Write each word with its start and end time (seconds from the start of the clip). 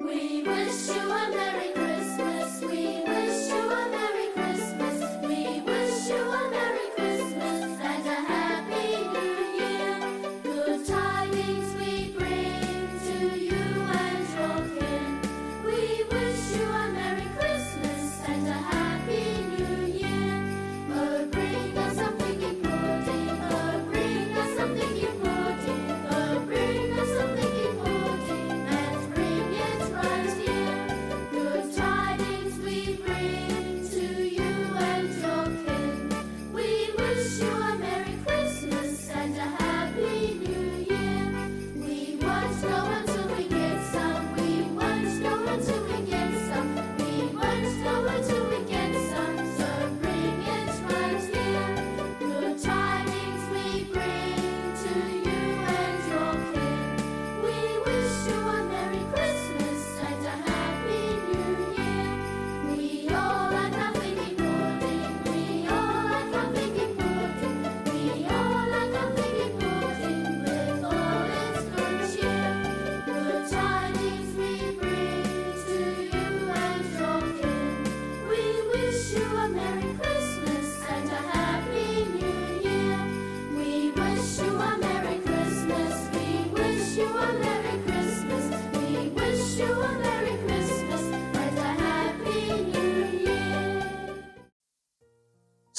We 0.00 0.42
wish 0.42 0.88
you 0.88 1.10
a 1.12 1.30
Merry 1.30 1.72
Christmas. 1.74 2.60
We 2.62 3.02
wish 3.06 3.48
you 3.48 3.70
a 3.70 3.88
Merry 3.90 4.09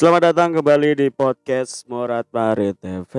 Selamat 0.01 0.33
datang 0.33 0.49
kembali 0.57 0.97
di 0.97 1.13
podcast 1.13 1.85
Morat 1.85 2.25
Parit 2.25 2.73
FM. 2.81 3.13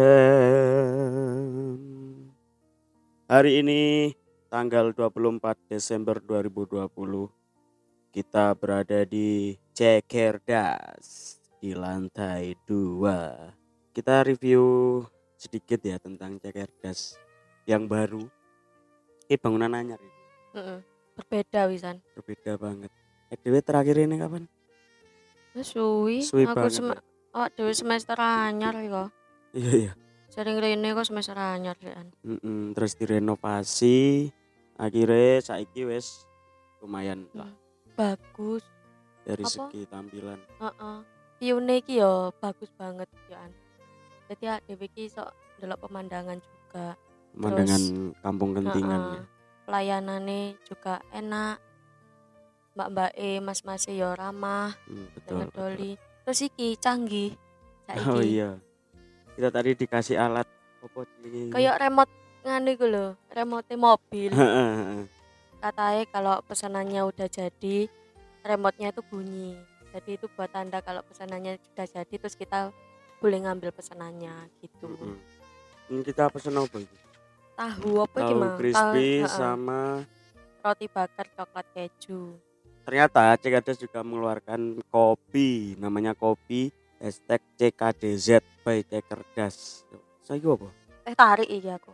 Hari 3.30 3.62
ini 3.62 4.10
tanggal 4.50 4.90
24 4.90 5.70
Desember 5.70 6.18
2020 6.18 6.90
kita 8.10 8.58
berada 8.58 9.06
di 9.06 9.54
Cekerdas 9.70 11.38
di 11.62 11.70
lantai 11.70 12.58
2. 12.66 13.94
Kita 13.94 14.26
review 14.26 15.06
sedikit 15.38 15.78
ya 15.86 16.02
tentang 16.02 16.42
Cekerdas 16.42 17.14
yang 17.62 17.86
baru. 17.86 18.26
Ini 19.30 19.38
bangunan 19.38 19.70
anyar 19.70 20.02
ini, 20.02 20.18
Heeh. 20.58 20.82
Berbeda 21.14 21.70
wisan. 21.70 22.02
berbeda 22.18 22.58
banget. 22.58 22.90
EDW 23.30 23.62
terakhir 23.62 24.02
ini 24.02 24.18
kapan? 24.18 24.50
Suwi, 25.60 26.24
Suwi 26.24 26.48
aku 26.48 26.56
banget, 26.56 26.72
sem 26.72 26.88
awak 27.36 27.48
dhewe 27.52 27.72
semester 27.76 28.16
anyar 28.16 28.72
kok. 28.72 29.08
Iya 29.52 29.72
iya. 29.76 29.92
Sering 30.32 30.56
rene 30.56 30.96
kok 30.96 31.04
semester 31.04 31.36
anyar 31.36 31.76
kan. 31.76 32.08
Mm-mm, 32.24 32.72
terus 32.72 32.96
direnovasi 32.96 34.32
akhirnya 34.80 35.44
saiki 35.44 35.84
wes 35.84 36.24
lumayan 36.80 37.28
lah 37.36 37.52
Bagus. 37.94 38.64
dari 39.28 39.44
Apa? 39.44 39.52
segi 39.68 39.84
tampilan 39.86 40.40
Heeh. 40.58 40.98
View-ne 41.36 41.74
iki 41.78 42.00
yo 42.00 42.32
bagus 42.40 42.72
banget 42.74 43.06
ya. 43.28 43.44
Jadi 44.32 44.42
ya 44.48 44.56
dhewe 44.64 44.88
iki 44.88 45.12
iso 45.12 45.28
ndelok 45.60 45.84
pemandangan 45.84 46.40
juga. 46.40 46.96
pemandangan 47.36 47.82
kampung 48.24 48.50
kentingan 48.56 49.00
Heeh. 49.04 49.14
ya. 49.20 49.22
Pelayanannya 49.68 50.40
juga 50.64 51.04
enak. 51.12 51.60
Mbak-mbak 52.72 53.10
e, 53.14 53.28
mas-mas 53.38 53.84
e 53.84 53.94
yo 53.94 54.10
ramah, 54.12 54.72
Hmm, 54.84 55.06
betul, 55.12 55.36
betul. 55.44 55.72
Terus 56.24 56.40
iki 56.42 56.74
canggih. 56.76 57.36
Saiki. 57.82 58.06
oh 58.06 58.22
iya 58.22 58.50
kita 59.32 59.48
tadi 59.48 59.74
dikasih 59.74 60.16
alat 60.16 60.46
apa 60.80 60.98
jenenge? 61.18 61.50
Kayak 61.50 61.76
remote 61.78 62.12
nganu 62.42 62.68
iku 62.70 62.86
lho, 62.86 63.06
remote 63.28 63.72
mobil. 63.74 64.30
katanya 65.58 66.02
kalau 66.08 66.36
pesanannya 66.42 67.02
udah 67.04 67.28
jadi 67.28 67.86
remote-nya 68.42 68.90
itu 68.90 69.02
bunyi 69.04 69.54
jadi 69.90 70.18
itu 70.18 70.26
buat 70.32 70.50
tanda 70.50 70.82
kalau 70.82 70.98
pesanannya 71.02 71.54
sudah 71.62 71.86
jadi 71.86 72.14
terus 72.16 72.34
kita 72.34 72.74
boleh 73.18 73.38
ngambil 73.40 73.70
pesanannya 73.70 74.50
gitu 74.58 74.90
Mm-mm. 74.90 75.14
Ini 75.86 76.02
kita 76.02 76.26
pesen 76.28 76.56
apa 76.56 76.76
itu? 76.76 76.96
tahu 77.52 77.92
apa 78.00 78.16
Tahu 78.16 78.30
gimana 78.32 78.56
crispy 78.56 79.22
heeh. 79.22 79.30
sama 79.30 80.02
roti 80.58 80.86
bakar 80.88 81.30
coklat 81.30 81.66
keju 81.70 82.34
ternyata 82.82 83.34
Cekades 83.38 83.78
juga 83.78 84.02
mengeluarkan 84.02 84.82
kopi 84.90 85.78
namanya 85.78 86.12
kopi 86.14 86.70
hashtag 86.98 87.42
CKDZ 87.58 88.42
by 88.62 88.82
Cekerdas 88.86 89.86
saya 90.22 90.38
apa? 90.38 90.68
teh 91.02 91.16
tarik 91.18 91.48
iya 91.50 91.78
aku 91.78 91.90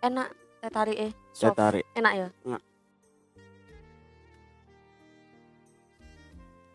enak 0.00 0.28
teh 0.60 0.70
tarik 0.72 0.96
eh 0.96 1.12
Saya 1.32 1.52
soft. 1.52 1.58
tarik 1.60 1.84
enak 1.96 2.12
ya 2.16 2.28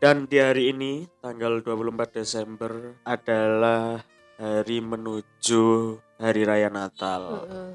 Dan 0.02 0.26
di 0.26 0.42
hari 0.42 0.74
ini, 0.74 1.06
tanggal 1.22 1.62
24 1.62 2.26
Desember 2.26 2.98
adalah 3.06 4.02
hari 4.34 4.82
menuju 4.82 5.66
hari 6.18 6.42
raya 6.42 6.74
Natal. 6.74 7.46
Heeh. 7.46 7.72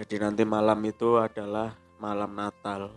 Jadi 0.00 0.16
nanti 0.16 0.42
malam 0.48 0.80
itu 0.88 1.20
adalah 1.20 1.76
malam 2.00 2.32
Natal 2.32 2.88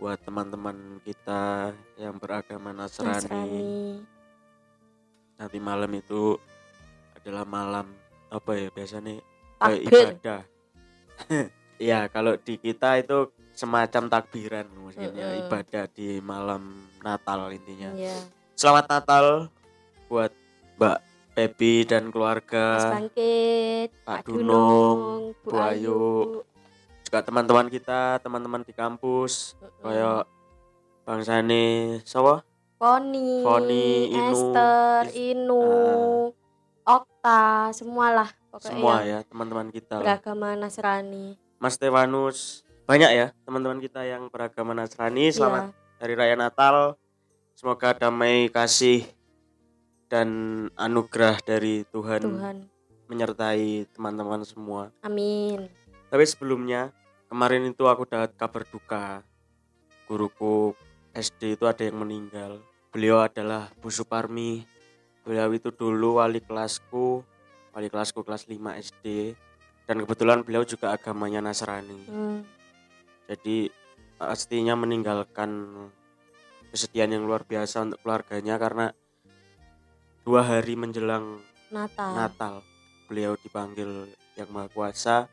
buat 0.00 0.16
teman-teman 0.24 0.96
kita 1.04 1.76
yang 2.00 2.16
beragama 2.16 2.72
Nasrani. 2.72 3.12
Nasrani 3.12 3.64
Nanti 5.36 5.58
malam 5.60 5.92
itu 5.92 6.40
adalah 7.16 7.44
malam 7.44 7.92
apa 8.32 8.50
ya 8.56 8.68
biasanya 8.72 9.20
takbir 9.60 10.16
ibadah. 10.16 10.40
ya 11.92 12.08
kalau 12.08 12.32
di 12.40 12.56
kita 12.56 12.96
itu 12.96 13.28
semacam 13.52 14.08
takbiran 14.08 14.66
maksudnya 14.72 15.36
Mm-mm. 15.36 15.40
ibadah 15.44 15.84
di 15.92 16.16
malam 16.24 16.88
Natal 17.04 17.52
intinya. 17.52 17.92
iya 17.92 18.16
Selamat 18.56 18.88
Natal 18.88 19.24
buat 20.08 20.32
Mbak 20.80 20.98
Pepi 21.36 21.84
dan 21.84 22.08
Mas 22.08 22.12
keluarga, 22.12 22.66
Bangkit 22.96 23.88
Pak 24.04 24.20
Dunung, 24.24 25.32
Bu 25.44 25.56
Ayu. 25.56 26.04
Juga 27.10 27.26
teman-teman 27.26 27.66
kita, 27.66 28.22
teman-teman 28.22 28.62
di 28.62 28.70
kampus, 28.70 29.58
Heeh. 29.58 29.82
kayak 29.82 30.30
Bang 31.02 31.26
Sani, 31.26 31.98
Sawa, 32.06 32.46
Foni, 32.78 33.42
Foni, 33.42 34.14
Inu, 34.14 34.30
Esther, 34.30 35.02
Inu, 35.18 35.66
Okta, 36.86 37.74
semualah 37.74 38.30
pokoknya 38.54 38.70
semua 38.70 38.94
ya 39.02 39.18
teman-teman 39.26 39.74
kita. 39.74 39.98
beragama 39.98 40.54
Nasrani. 40.54 41.34
Mas 41.58 41.74
Stefanus, 41.74 42.62
banyak 42.86 43.10
ya 43.10 43.26
teman-teman 43.42 43.82
kita 43.82 44.06
yang 44.06 44.30
beragama 44.30 44.70
Nasrani. 44.70 45.34
Selamat 45.34 45.74
Iya, 45.74 45.98
Hari 45.98 46.14
Raya 46.14 46.36
Natal. 46.38 46.94
Semoga 47.58 47.90
damai 47.90 48.46
kasih 48.54 49.02
dan 50.06 50.30
anugerah 50.78 51.42
dari 51.42 51.82
Tuhan, 51.90 52.22
Tuhan. 52.22 52.56
menyertai 53.10 53.90
teman-teman 53.98 54.46
semua. 54.46 54.94
Amin. 55.02 55.66
Tapi 56.06 56.22
sebelumnya 56.22 56.94
kemarin 57.30 57.70
itu 57.70 57.86
aku 57.86 58.02
dapat 58.04 58.34
kabar 58.34 58.66
duka. 58.66 59.06
Guruku 60.10 60.74
SD 61.14 61.54
itu 61.54 61.64
ada 61.70 61.86
yang 61.86 62.02
meninggal. 62.02 62.58
Beliau 62.90 63.22
adalah 63.22 63.70
Bu 63.78 63.88
Suparmi. 63.88 64.66
Beliau 65.22 65.54
itu 65.54 65.70
dulu 65.70 66.18
wali 66.18 66.42
kelasku, 66.42 67.22
wali 67.70 67.86
kelasku 67.86 68.26
kelas 68.26 68.50
5 68.50 68.58
SD. 68.82 69.38
Dan 69.86 70.02
kebetulan 70.02 70.42
beliau 70.42 70.66
juga 70.66 70.90
agamanya 70.90 71.38
Nasrani. 71.38 72.02
Hmm. 72.10 72.42
Jadi 73.30 73.70
pastinya 74.18 74.74
meninggalkan 74.74 75.70
kesedihan 76.74 77.14
yang 77.14 77.26
luar 77.30 77.46
biasa 77.46 77.86
untuk 77.86 78.02
keluarganya 78.02 78.58
karena 78.58 78.90
dua 80.26 80.42
hari 80.42 80.74
menjelang 80.74 81.42
Natal. 81.70 82.10
Natal 82.14 82.54
beliau 83.10 83.34
dipanggil 83.38 84.14
yang 84.38 84.50
maha 84.54 84.70
kuasa 84.70 85.26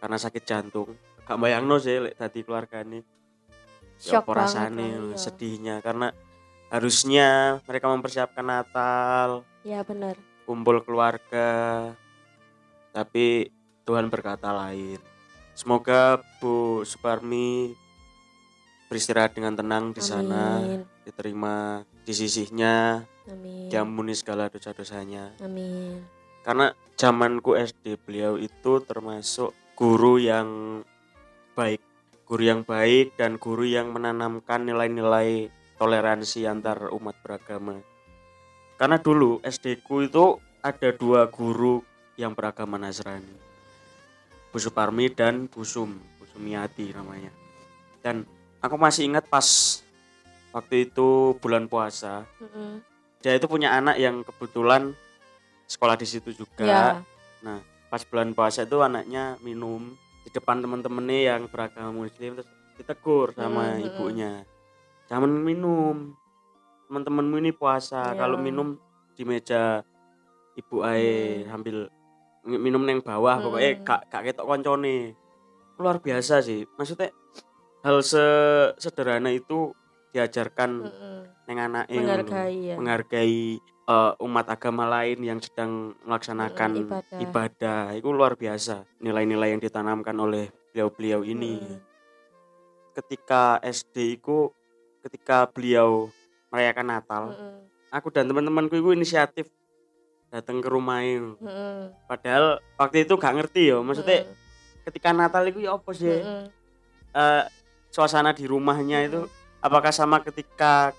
karena 0.00 0.16
sakit 0.16 0.42
jantung. 0.42 0.96
Gak 1.28 1.38
bayangno 1.38 1.76
sih 1.78 2.00
lek 2.00 2.16
dadi 2.16 2.40
keluargane. 2.42 3.00
Ya 4.00 4.18
Shock 4.24 4.32
lho, 4.32 5.12
iya. 5.12 5.20
sedihnya. 5.20 5.74
Karena 5.84 6.08
harusnya 6.72 7.60
mereka 7.68 7.92
mempersiapkan 7.92 8.46
Natal 8.48 9.44
ya 9.60 9.84
bener. 9.84 10.16
kumpul 10.48 10.80
keluarga. 10.80 11.92
Tapi 12.90 13.52
Tuhan 13.84 14.08
berkata 14.08 14.50
lain. 14.50 14.98
Semoga 15.52 16.24
Bu 16.40 16.82
Suparmi 16.88 17.76
beristirahat 18.88 19.36
dengan 19.36 19.54
tenang 19.54 19.94
di 19.94 20.02
sana 20.02 20.58
diterima 21.06 21.86
di 22.02 22.10
sisihnya 22.10 23.06
amin. 23.30 23.70
diampuni 23.70 24.16
segala 24.18 24.50
dosa-dosanya. 24.50 25.38
Amin. 25.38 26.02
Karena 26.42 26.74
zamanku 26.98 27.54
SD 27.54 28.00
beliau 28.02 28.34
itu 28.40 28.82
termasuk 28.82 29.54
guru 29.80 30.20
yang 30.20 30.84
baik 31.56 31.80
guru 32.28 32.42
yang 32.44 32.60
baik 32.68 33.16
dan 33.16 33.40
guru 33.40 33.64
yang 33.64 33.96
menanamkan 33.96 34.68
nilai-nilai 34.68 35.48
toleransi 35.80 36.44
antar 36.44 36.92
umat 36.92 37.16
beragama. 37.24 37.80
Karena 38.76 39.00
dulu 39.00 39.40
SD 39.40 39.80
ku 39.80 40.04
itu 40.04 40.36
ada 40.60 40.92
dua 40.92 41.32
guru 41.32 41.80
yang 42.20 42.36
beragama 42.36 42.76
Nasrani 42.76 43.32
Bu 44.52 44.60
Suparmi 44.60 45.08
dan 45.16 45.48
Bu 45.48 45.64
Sum 45.64 45.96
Bu 46.20 46.28
Sumiati 46.28 46.92
namanya. 46.92 47.32
Dan 48.04 48.28
aku 48.60 48.76
masih 48.76 49.08
ingat 49.08 49.32
pas 49.32 49.80
waktu 50.52 50.92
itu 50.92 51.40
bulan 51.40 51.72
puasa 51.72 52.28
Mm-mm. 52.36 52.84
dia 53.24 53.32
itu 53.32 53.48
punya 53.48 53.72
anak 53.72 53.96
yang 53.96 54.20
kebetulan 54.28 54.92
sekolah 55.64 55.96
di 55.96 56.04
situ 56.04 56.36
juga. 56.36 56.68
Ya 56.68 56.84
pas 57.90 58.02
bulan 58.02 58.30
puasa 58.30 58.62
itu 58.62 58.78
anaknya 58.78 59.34
minum 59.40 59.92
di 60.22 60.30
depan 60.30 60.62
temen-temennya 60.62 61.20
yang 61.28 61.42
beragama 61.46 61.90
muslim 61.92 62.38
terus 62.38 62.48
ditegur 62.78 63.34
sama 63.34 63.66
Hmm, 63.66 63.76
hmm, 63.76 63.86
ibunya 63.90 64.32
jangan 65.04 65.28
minum 65.28 66.14
teman-temanmu 66.86 67.36
ini 67.38 67.50
puasa 67.50 68.14
Iya. 68.14 68.16
kalau 68.16 68.38
minum 68.38 68.78
di 69.12 69.22
meja 69.22 69.82
ibu 70.54 70.80
ae 70.80 71.44
Hmm. 71.44 71.54
ambil 71.56 71.76
minum 72.46 72.80
neng 72.80 73.00
bawah 73.00 73.36
Hmm. 73.36 73.44
pokoknya 73.44 73.70
gak 73.82 74.00
gak 74.08 74.22
ketok 74.24 74.46
koncone 74.46 75.12
luar 75.76 75.98
biasa 75.98 76.40
sih 76.40 76.64
maksudnya 76.74 77.10
hal 77.80 78.00
sederhana 78.76 79.28
itu 79.28 79.72
diajarkan 80.10 80.84
Mm-mm. 80.84 81.18
neng 81.46 81.58
anaknya 81.58 81.96
ngono 81.96 82.12
lho. 82.12 82.22
menghargai 82.22 82.58
ya 82.60 82.74
menghargai 82.76 83.40
eh, 83.90 84.12
umat 84.22 84.46
agama 84.46 84.86
lain 84.86 85.18
yang 85.18 85.38
sedang 85.42 85.98
melaksanakan 86.06 86.70
ibadah. 86.86 87.18
ibadah. 87.18 87.80
Itu 87.98 88.14
luar 88.14 88.38
biasa 88.38 88.86
nilai-nilai 89.02 89.58
yang 89.58 89.62
ditanamkan 89.62 90.14
oleh 90.14 90.54
beliau-beliau 90.70 91.26
ini. 91.26 91.58
Mm. 91.58 91.78
Ketika 92.94 93.58
SD 93.62 94.22
itu 94.22 94.50
ketika 95.02 95.48
beliau 95.50 96.12
merayakan 96.52 96.86
Natal, 96.86 97.22
Mm-mm. 97.34 97.56
aku 97.90 98.10
dan 98.12 98.26
teman-temanku 98.26 98.74
itu 98.76 98.90
inisiatif 98.94 99.46
datang 100.30 100.62
ke 100.62 100.68
rumahnya. 100.70 101.34
Mm-mm. 101.38 101.94
Padahal 102.06 102.62
waktu 102.78 103.06
itu 103.06 103.14
gak 103.18 103.34
ngerti 103.38 103.74
ya, 103.74 103.78
maksudnya 103.82 104.26
Mm-mm. 104.26 104.36
ketika 104.86 105.10
Natal 105.14 105.42
itu 105.46 105.64
ya 105.66 105.74
apa 105.74 105.90
sih? 105.94 106.10
Mm-mm. 106.10 106.42
Eh, 107.10 107.44
suasana 107.90 108.30
di 108.30 108.46
rumahnya 108.46 109.02
itu 109.02 109.26
apakah 109.58 109.90
sama 109.90 110.22
ketika 110.22 110.94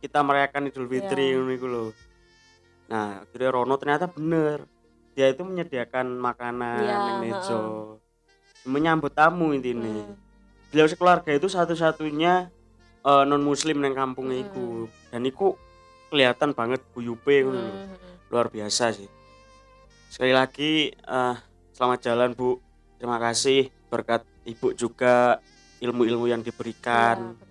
kita 0.00 0.24
merayakan 0.24 0.72
Idul 0.72 0.88
Fitri 0.88 1.30
Iya. 1.30 1.36
ngono 1.38 1.50
iku 1.52 1.66
lho. 1.68 1.84
Nah, 2.90 3.22
akhirnya 3.22 3.50
Rono 3.54 3.74
ternyata 3.76 4.08
bener. 4.10 4.64
Dia 5.14 5.30
itu 5.30 5.44
menyediakan 5.44 6.16
makanan 6.16 6.80
Iya, 6.80 6.90
yang 6.96 7.18
meja. 7.20 7.60
Menyambut 8.64 9.12
tamu 9.12 9.52
intinya. 9.52 9.86
Mm. 9.86 10.16
Beliau 10.72 10.88
sekeluarga 10.88 11.30
itu 11.30 11.46
satu-satunya 11.46 12.48
non 13.04 13.42
muslim 13.44 13.78
yang 13.84 13.94
kampungnya 13.94 14.40
Mm. 14.40 14.44
iku. 14.48 14.66
Dan 15.12 15.22
iku 15.28 15.46
kelihatan 16.10 16.56
banget 16.56 16.80
guyupe 16.96 17.46
ngono 17.46 17.60
lho. 17.60 17.70
Mm-mm. 17.70 18.32
Luar 18.32 18.48
biasa 18.48 18.96
sih. 18.96 19.08
Sekali 20.10 20.34
lagi 20.34 20.90
eh, 20.90 21.34
selamat 21.76 21.98
jalan 22.02 22.30
Bu. 22.34 22.58
Terima 22.98 23.16
kasih 23.16 23.70
berkat 23.88 24.24
Ibu 24.44 24.72
juga 24.72 25.40
ilmu-ilmu 25.80 26.28
yang 26.28 26.40
diberikan 26.40 27.36
Iya, 27.36 27.49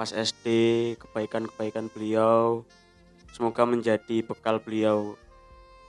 pas 0.00 0.16
SD, 0.16 0.48
kebaikan-kebaikan 0.96 1.92
beliau. 1.92 2.64
Semoga 3.36 3.68
menjadi 3.68 4.24
bekal 4.24 4.56
beliau 4.56 5.12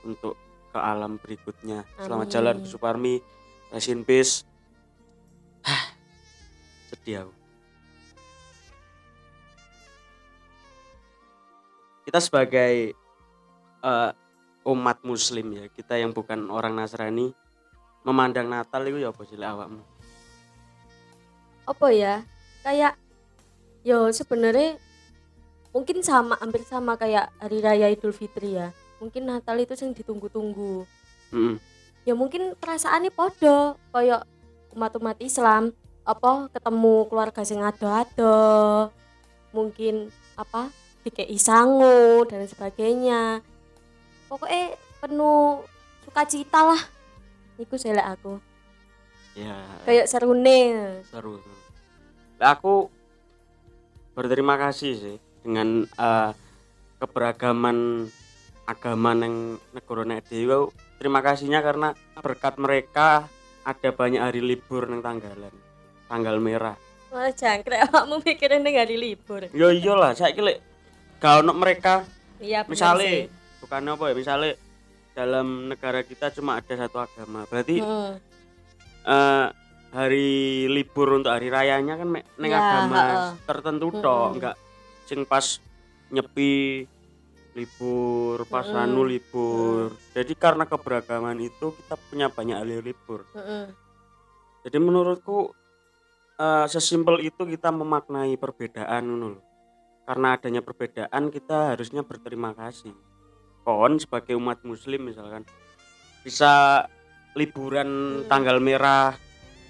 untuk 0.03 0.35
ke 0.75 0.79
alam 0.83 1.15
berikutnya. 1.15 1.87
Selamat 1.95 2.27
Amin. 2.27 2.35
jalan 2.35 2.55
Bu 2.59 2.67
Suparmi. 2.67 3.15
Rest 3.71 3.87
in 3.87 4.03
peace. 4.03 4.43
Hah, 5.63 5.95
sedih 6.91 7.23
aku. 7.23 7.33
Kita 12.03 12.19
sebagai 12.19 12.91
eh, 13.79 14.11
umat 14.67 15.07
muslim 15.07 15.55
ya, 15.55 15.71
kita 15.71 15.95
yang 15.95 16.11
bukan 16.11 16.51
orang 16.51 16.75
Nasrani 16.75 17.31
memandang 18.03 18.51
Natal 18.51 18.83
itu 18.91 19.07
ya 19.07 19.15
apa 19.15 19.23
sih 19.23 19.39
awakmu? 19.39 19.87
apa 21.61 21.87
ya 21.93 22.25
kayak 22.65 22.97
yo 23.81 24.09
sebenarnya 24.13 24.77
mungkin 25.71 26.03
sama 26.03 26.37
hampir 26.37 26.61
sama 26.67 26.99
kayak 26.99 27.31
hari 27.39 27.63
raya 27.63 27.87
Idul 27.89 28.13
Fitri 28.13 28.59
ya 28.59 28.69
mungkin 29.01 29.25
Natal 29.25 29.57
itu 29.57 29.73
yang 29.73 29.95
ditunggu-tunggu 29.97 30.85
Mm-mm. 31.33 31.57
ya 32.05 32.13
mungkin 32.13 32.53
perasaannya 32.59 33.09
podo 33.09 33.79
kayak 33.89 34.27
umat-umat 34.75 35.17
Islam 35.23 35.73
apa 36.05 36.49
ketemu 36.53 37.07
keluarga 37.09 37.41
sing 37.41 37.61
ado-ado 37.61 38.89
mungkin 39.53 40.09
apa 40.37 40.69
dikei 41.01 41.37
sangu 41.41 42.25
dan 42.29 42.45
sebagainya 42.45 43.41
pokoknya 44.29 44.77
penuh 45.01 45.65
sukacita 46.05 46.61
lah 46.61 46.81
itu 47.57 47.75
selek 47.77 48.05
aku 48.05 48.37
Ya. 49.31 49.55
kayak 49.87 50.11
serune 50.11 50.59
seru 51.07 51.39
seru. 51.39 51.55
Lah, 52.35 52.51
aku 52.59 52.91
berterima 54.11 54.59
kasih 54.59 54.93
sih 54.97 55.15
dengan 55.41 55.87
eh, 55.87 56.31
keberagaman 57.01 58.07
agama 58.69 59.11
neng 59.17 59.57
negara 59.73 60.05
nek 60.05 60.29
dhewe 60.29 60.69
terima 61.01 61.19
kasihnya 61.19 61.59
karena 61.59 61.97
berkat 62.21 62.55
mereka 62.61 63.25
ada 63.65 63.89
banyak 63.89 64.21
hari 64.21 64.41
libur 64.41 64.85
neng 64.89 65.01
tanggalan 65.01 65.53
tanggal 66.05 66.35
merah. 66.37 66.75
Malah 67.11 67.33
jangkrik. 67.35 67.79
Awakmu 67.87 68.23
mikirin 68.23 68.61
ning 68.63 68.75
hari 68.79 68.95
libur. 68.99 69.47
Yo 69.51 69.71
iyalah 69.71 70.15
saya 70.15 70.31
kira 70.31 70.59
ono 71.21 71.53
mereka 71.53 72.03
iya 72.41 72.65
misalnya 72.65 73.29
bukan 73.61 73.81
apa 73.93 74.03
ya 74.09 74.15
misalnya 74.17 74.51
dalam 75.13 75.69
negara 75.69 76.01
kita 76.01 76.31
cuma 76.33 76.57
ada 76.59 76.73
satu 76.75 76.97
agama. 77.03 77.45
Berarti 77.47 77.79
Hmm. 77.81 78.15
eh, 79.05 79.47
hari 79.91 80.29
libur 80.65 81.19
untuk 81.19 81.31
hari 81.31 81.51
rayanya 81.51 81.99
kan 81.99 82.07
mek- 82.09 82.27
neng 82.39 82.51
Ya, 82.51 82.59
agama 82.59 82.95
heeh. 82.97 83.29
tertentu 83.43 83.91
Mm-mm. 83.91 84.01
tok 84.01 84.27
enggak 84.33 84.55
sing 85.03 85.19
pas 85.23 85.43
nyepi 86.07 86.87
libur 87.51 88.47
pas 88.47 88.63
Mm-mm. 88.63 88.81
anu 88.81 89.03
libur 89.03 89.91
jadi 90.15 90.31
karena 90.33 90.63
keberagaman 90.63 91.35
itu 91.39 91.75
kita 91.75 91.99
punya 91.99 92.31
banyak 92.31 92.55
hari 92.55 92.79
libur 92.81 93.27
Heeh. 93.35 93.75
jadi 94.63 94.77
menurutku 94.79 95.51
eh, 96.37 96.65
sesimpel 96.65 97.19
itu 97.19 97.43
kita 97.43 97.69
memaknai 97.69 98.35
perbedaan 98.35 99.03
lho. 99.11 99.31
karena 100.01 100.27
adanya 100.33 100.63
perbedaan 100.63 101.27
kita 101.27 101.75
harusnya 101.75 102.01
berterima 102.01 102.51
kasih 102.51 102.95
kon 103.61 103.99
sebagai 103.99 104.33
umat 104.33 104.63
muslim 104.63 105.05
misalkan 105.05 105.43
bisa 106.23 106.83
liburan 107.35 107.87
Hmm. 108.17 108.27
tanggal 108.27 108.57
merah 108.57 109.11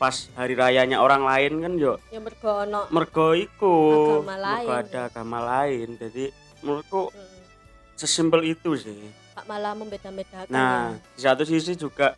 pas 0.02 0.34
hari 0.34 0.58
rayanya 0.58 0.98
orang 0.98 1.22
lain 1.22 1.62
kan 1.62 1.74
yo 1.78 2.02
yang 2.10 2.26
bergono 2.26 2.90
mergo 2.90 3.38
iku 3.38 3.78
Agama 4.18 4.34
mergo 4.34 4.74
ada 4.74 5.00
agama 5.06 5.38
lain 5.46 5.94
jadi 5.94 6.34
menurutku 6.66 7.14
Heeh. 7.14 7.46
sesimpel 7.94 8.50
itu 8.50 8.74
sih 8.74 8.98
Pak 9.38 9.46
malah 9.46 9.78
membeda-bedakan 9.78 10.50
nah 10.50 10.98
ya. 10.98 11.14
di 11.14 11.22
satu 11.22 11.44
sisi 11.46 11.78
juga 11.78 12.18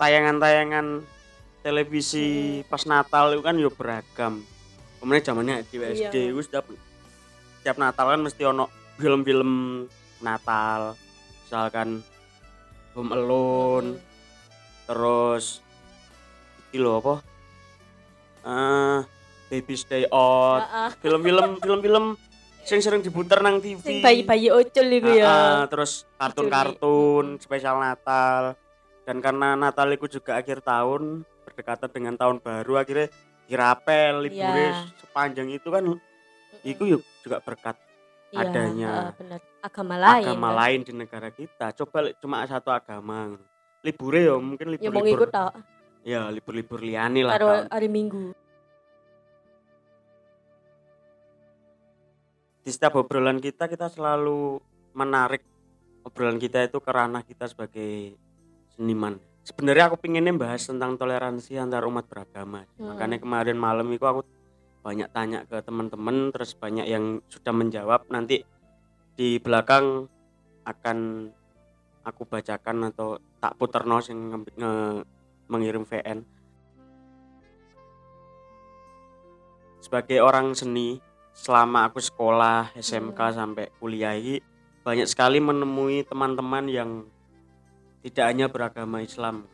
tayangan-tayangan 0.00 1.04
televisi 1.60 2.64
pas 2.64 2.88
Natal 2.88 3.36
itu 3.36 3.44
kan 3.44 3.60
yo 3.60 3.68
beragam 3.68 4.40
kemudian 4.96 5.20
zamannya 5.20 5.68
di 5.68 5.76
Iya. 5.76 6.08
SD 6.08 6.32
itu 6.32 6.40
setiap 6.48 6.64
setiap 7.60 7.76
Natal 7.76 8.08
kan 8.08 8.24
mesti 8.24 8.40
ono 8.40 8.72
film-film 8.96 9.84
Natal 10.24 10.96
misalkan 11.44 12.00
Home 12.96 13.12
Alone 13.12 13.88
Heeh. 13.92 14.88
terus 14.88 15.65
iki 16.68 16.78
apa 16.80 17.14
eh 18.42 18.98
Baby 19.46 19.74
Stay 19.74 20.04
Out 20.08 20.62
Heeh. 20.62 20.90
film-film 21.02 21.58
film-film 21.58 22.04
sing 22.62 22.80
sering 22.80 22.98
diputer 22.98 23.38
nang 23.38 23.58
TV 23.58 23.78
sing 23.78 23.98
bayi-bayi 24.00 24.50
ucul 24.50 24.86
iku 24.88 25.06
Ah, 25.08 25.14
ya 25.14 25.30
ah, 25.30 25.62
terus 25.66 26.02
kartun-kartun 26.16 27.38
spesial 27.38 27.78
Natal 27.78 28.58
dan 29.02 29.16
karena 29.20 29.54
Natal 29.54 29.86
itu 29.88 30.10
juga 30.10 30.34
akhir 30.36 30.60
tahun 30.60 31.22
berdekatan 31.44 31.90
dengan 31.90 32.14
tahun 32.14 32.36
baru 32.38 32.72
akhirnya 32.76 33.06
dirapel 33.46 34.26
libure 34.26 34.66
Iya. 34.66 34.90
sepanjang 34.98 35.48
itu 35.48 35.68
kan 35.70 35.84
itu 36.62 36.82
yuk 36.88 37.02
juga 37.22 37.38
berkat 37.38 37.78
Iya, 38.28 38.42
adanya 38.42 39.14
bener. 39.14 39.38
Agama 39.62 39.94
lain. 39.96 40.26
agama 40.26 40.48
kan. 40.48 40.56
lain 40.60 40.80
di 40.82 40.92
negara 40.92 41.28
kita 41.30 41.66
coba 41.72 42.10
cuma 42.18 42.42
satu 42.42 42.70
agama 42.70 43.38
libure 43.80 44.26
ya 44.26 44.34
mungkin 44.36 44.74
Ya 44.74 44.90
libur-libur 44.90 45.06
ngikut 45.06 45.30
tok 45.30 45.52
ya 46.06 46.30
libur-libur 46.30 46.78
liane 46.80 47.20
lah 47.20 47.34
tahun. 47.34 47.66
hari 47.66 47.90
Minggu. 47.90 48.30
di 52.62 52.70
setiap 52.70 52.94
obrolan 52.96 53.38
kita 53.38 53.66
kita 53.66 53.86
selalu 53.86 54.58
menarik 54.92 55.42
obrolan 56.02 56.34
kita 56.36 56.62
itu 56.62 56.78
ke 56.78 56.90
ranah 56.90 57.22
kita 57.22 57.46
sebagai 57.46 58.18
seniman 58.68 59.18
sebenarnya 59.42 59.86
aku 59.86 59.98
pinginnya 60.00 60.34
bahas 60.34 60.62
tentang 60.62 60.94
toleransi 60.94 61.54
antar 61.56 61.86
umat 61.86 62.06
beragama 62.06 62.66
Hmm. 62.74 62.90
makanya 62.90 63.18
kemarin 63.18 63.54
malam 63.56 63.86
itu 63.88 64.02
aku 64.02 64.26
banyak 64.82 65.10
tanya 65.10 65.42
ke 65.42 65.62
teman-teman 65.62 66.30
terus 66.30 66.54
banyak 66.54 66.86
yang 66.86 67.22
sudah 67.26 67.50
menjawab 67.50 68.06
nanti 68.06 68.42
di 69.14 69.38
belakang 69.38 70.06
akan 70.62 70.98
aku 72.02 72.22
bacakan 72.22 72.90
atau 72.90 73.18
tak 73.38 73.54
puter 73.54 73.82
nos 73.82 74.06
yang 74.06 74.20
nge- 74.32 74.54
nge- 74.54 75.04
mengirim 75.46 75.86
VN 75.86 76.36
sebagai 79.86 80.18
orang 80.18 80.50
seni 80.58 80.98
selama 81.30 81.86
aku 81.86 82.02
sekolah 82.02 82.74
SMK 82.74 83.14
Hmm. 83.14 83.36
sampai 83.38 83.70
kuliah 83.78 84.18
ini 84.18 84.42
banyak 84.82 85.06
sekali 85.06 85.38
menemui 85.38 86.02
teman-teman 86.02 86.66
yang 86.66 86.90
tidak 88.02 88.26
hanya 88.26 88.46
beragama 88.50 88.98
Islam. 89.02 89.46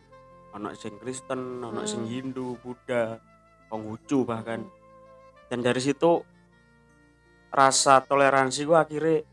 Ono 0.56 0.72
sing 0.72 0.96
Kristen 0.96 1.60
ono 1.60 1.84
sing 1.84 2.08
Hmm. 2.08 2.12
Hindu 2.12 2.56
Buddha 2.64 3.20
Konghucu 3.68 4.24
bahkan. 4.24 4.64
Dan 5.52 5.60
dari 5.60 5.80
situ 5.84 6.24
rasa 7.52 8.00
toleransi 8.00 8.64
gua 8.64 8.88
akhirnya 8.88 9.24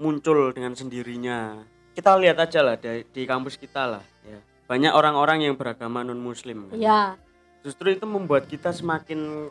muncul 0.00 0.52
dengan 0.52 0.76
sendirinya. 0.76 1.64
Kita 1.96 2.12
lihat 2.20 2.36
aja 2.44 2.60
lah 2.60 2.76
di, 2.76 3.08
di 3.08 3.24
kampus 3.24 3.56
kita 3.56 3.88
lah 3.88 4.04
banyak 4.66 4.92
orang-orang 4.92 5.46
yang 5.46 5.54
beragama 5.54 6.02
non 6.02 6.18
muslim 6.18 6.66
kan. 6.70 6.76
Iya. 6.76 7.02
justru 7.62 7.90
itu 7.90 8.06
membuat 8.06 8.46
kita 8.46 8.70
semakin 8.70 9.50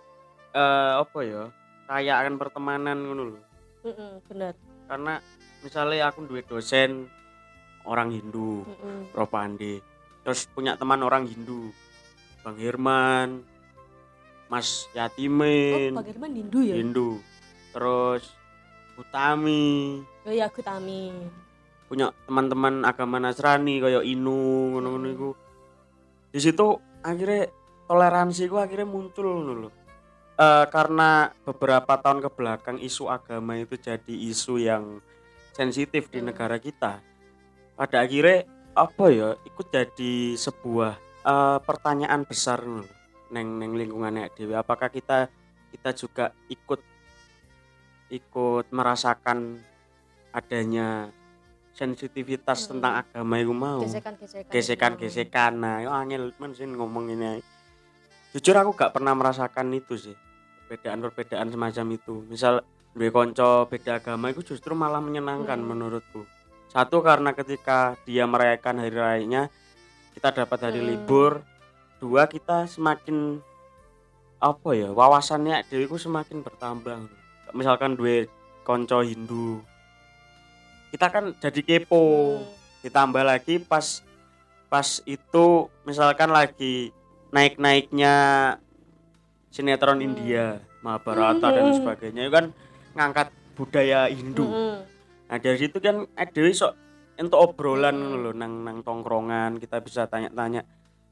eh, 0.51 0.93
apa 0.99 1.19
ya 1.23 1.43
kaya 1.85 2.13
akan 2.23 2.35
pertemanan 2.35 2.97
ngono 2.99 3.23
lho 3.31 3.39
bener. 4.27 4.53
karena 4.87 5.19
misalnya 5.61 6.09
aku 6.09 6.23
duit 6.23 6.47
dosen 6.47 7.07
orang 7.83 8.11
Hindu 8.11 8.63
Heeh. 8.63 8.99
Prof 9.11 9.29
Pandi 9.29 9.79
terus 10.23 10.47
punya 10.49 10.75
teman 10.75 10.99
orang 10.99 11.27
Hindu 11.27 11.69
Bang 12.41 12.57
Herman 12.57 13.43
Mas 14.45 14.85
Oh, 14.85 14.99
Yatimin 14.99 15.91
Pak 15.93 16.05
Herman 16.07 16.31
Hindu 16.33 16.59
ya? 16.61 16.75
Hindu 16.75 17.19
terus 17.71 18.23
Utami 18.95 19.99
Oh 20.25 20.31
iya, 20.33 20.47
Gutami. 20.49 21.11
Punya 21.95 22.11
teman-teman 22.27 22.83
agama 22.83 23.23
Nasrani 23.23 23.79
kayak 23.79 24.03
Inu 24.03 24.75
ngono-ngono 24.75 25.07
iku. 25.15 25.29
Di 26.27 26.43
situ 26.43 26.75
akhirnya 26.99 27.47
toleransi 27.87 28.51
ku 28.51 28.59
akhirnya 28.59 28.83
muncul 28.83 29.23
ngono 29.31 29.53
lho. 29.63 29.69
Eh, 30.35 30.65
karena 30.67 31.31
beberapa 31.47 31.95
tahun 31.95 32.19
ke 32.19 32.29
belakang 32.35 32.77
isu 32.83 33.07
agama 33.07 33.55
itu 33.55 33.79
jadi 33.79 34.11
isu 34.11 34.59
yang 34.59 34.99
sensitif 35.55 36.11
di 36.11 36.19
negara 36.19 36.59
kita. 36.59 36.99
Pada 37.79 38.03
akhirnya 38.03 38.43
apa 38.75 39.05
ya 39.07 39.39
ikut 39.47 39.67
jadi 39.71 40.35
sebuah 40.35 40.99
eh, 41.23 41.59
pertanyaan 41.63 42.27
besar 42.27 42.59
lho. 42.59 42.83
neng 43.25 43.57
neng 43.57 43.73
lingkungannya 43.73 44.29
dewi 44.37 44.53
apakah 44.53 44.85
kita 44.91 45.31
kita 45.73 45.89
juga 45.97 46.29
ikut 46.45 46.77
ikut 48.13 48.69
merasakan 48.69 49.57
adanya 50.29 51.09
sensitivitas 51.75 52.65
Mm-mm. 52.65 52.69
tentang 52.79 52.93
agama 53.03 53.35
itu 53.35 53.51
mau 53.51 53.83
Gesekan-gesekan. 53.83 54.49
gesekan-gesekan 54.49 55.51
nah 55.59 55.75
itu 55.83 55.91
angel 55.91 56.23
men 56.39 56.51
sih 56.55 56.63
ngomong 56.65 57.11
ini 57.11 57.43
jujur 58.31 58.55
aku 58.55 58.71
gak 58.73 58.91
pernah 58.91 59.11
merasakan 59.11 59.69
itu 59.71 59.99
sih 59.99 60.15
perbedaan-perbedaan 60.65 61.51
semacam 61.51 61.85
itu 61.93 62.23
misal 62.25 62.63
dua 62.95 63.11
konco 63.11 63.67
beda 63.67 63.99
agama 63.99 64.31
itu 64.31 64.41
justru 64.41 64.71
malah 64.71 65.03
menyenangkan 65.03 65.59
Mm. 65.59 65.67
menurutku 65.67 66.23
satu 66.71 66.99
karena 66.99 67.31
ketika 67.31 67.99
dia 68.03 68.23
merayakan 68.23 68.79
hari 68.79 68.95
rayanya 68.95 69.51
kita 70.15 70.31
dapat 70.33 70.59
hari 70.63 70.79
Mm. 70.79 70.87
libur 70.89 71.43
dua 71.99 72.25
kita 72.25 72.65
semakin 72.65 73.43
apa 74.39 74.69
ya 74.71 74.91
wawasannya 74.91 75.63
diriku 75.67 75.95
semakin 75.95 76.39
bertambah 76.39 77.07
misalkan 77.51 77.95
dua 77.95 78.27
konco 78.63 78.99
Hindu 78.99 79.59
kita 80.95 81.11
kan 81.11 81.35
jadi 81.43 81.59
kepo 81.59 81.99
Hmm. 82.39 82.47
ditambah 82.87 83.23
lagi 83.27 83.59
pas 83.59 83.99
pas 84.71 85.03
itu 85.03 85.45
misalkan 85.83 86.31
lagi 86.31 86.95
naik-naiknya 87.35 88.15
sinetron 89.51 89.99
Hmm. 89.99 90.07
India 90.07 90.63
Mahabharata 90.79 91.51
dan 91.51 91.63
Hmm. 91.67 91.77
sebagainya 91.83 92.21
itu 92.23 92.31
kan 92.31 92.45
ngangkat 92.95 93.27
budaya 93.59 94.07
Hindu 94.07 94.47
Heeh. 94.47 94.75
nah 95.27 95.35
dari 95.35 95.57
situ 95.59 95.83
kan 95.83 96.07
ada 96.15 96.41
sok 96.55 96.73
untuk 97.19 97.39
obrolan 97.43 97.95
Hmm. 97.99 98.23
lho 98.23 98.31
nang 98.31 98.63
nang 98.63 98.79
tongkrongan 98.79 99.59
kita 99.59 99.83
bisa 99.83 100.07
tanya-tanya 100.07 100.63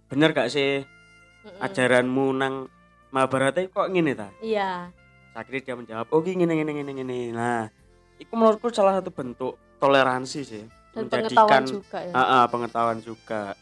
bener 0.07 0.31
gak 0.31 0.47
sih 0.47 0.79
Heeh. 0.79 1.59
ajaranmu 1.59 2.31
nang 2.31 2.71
Mahabharata 3.11 3.59
itu 3.59 3.67
kok 3.67 3.91
gini 3.91 4.15
ta 4.15 4.31
Iya. 4.39 4.95
akhirnya 5.35 5.59
dia 5.59 5.75
menjawab 5.75 6.07
oh 6.07 6.23
gini 6.23 6.47
gini 6.47 6.71
gini 6.71 6.91
gini 6.93 7.19
nah 7.35 7.67
itu 8.15 8.31
menurutku 8.31 8.69
salah 8.69 8.95
satu 8.95 9.11
bentuk 9.11 9.59
toleransi 9.83 10.41
sih 10.47 10.63
Dan 10.93 11.09
pengetahuan 11.09 11.65
juga 11.65 11.99
ya. 11.99 12.13
Ah, 12.13 12.21
ah, 12.23 12.43
pengetahuan 12.47 12.99
juga 13.01 13.57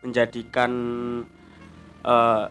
menjadikan 0.00 0.70
eh, 2.02 2.44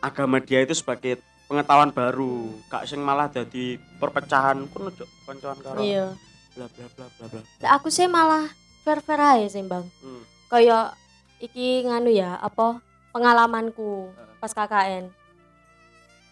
agama 0.00 0.38
dia 0.38 0.62
itu 0.62 0.72
sebagai 0.72 1.20
pengetahuan 1.44 1.90
baru 1.90 2.48
gak 2.68 2.86
sing 2.86 3.02
malah 3.02 3.28
jadi 3.28 3.76
perpecahan 3.98 4.64
pun 4.68 4.88
ojo 4.88 5.04
koncoan 5.24 5.58
karo 5.58 5.80
Iya. 5.80 6.14
bla 6.54 6.66
bla 6.68 6.86
bla 6.88 7.06
bla 7.10 7.26
bla 7.28 7.40
Lah, 7.60 7.70
aku 7.74 7.88
sih 7.88 8.06
malah 8.06 8.48
fair-fair 8.82 9.18
aja 9.18 9.46
sih, 9.50 9.64
Bang. 9.64 9.84
Hmm. 10.00 10.22
Kayak 10.48 10.96
iki 11.38 11.84
nganu 11.84 12.08
ya, 12.08 12.36
apa 12.36 12.80
pengalamanku 13.10 14.08
pas 14.38 14.50
KKN. 14.50 15.10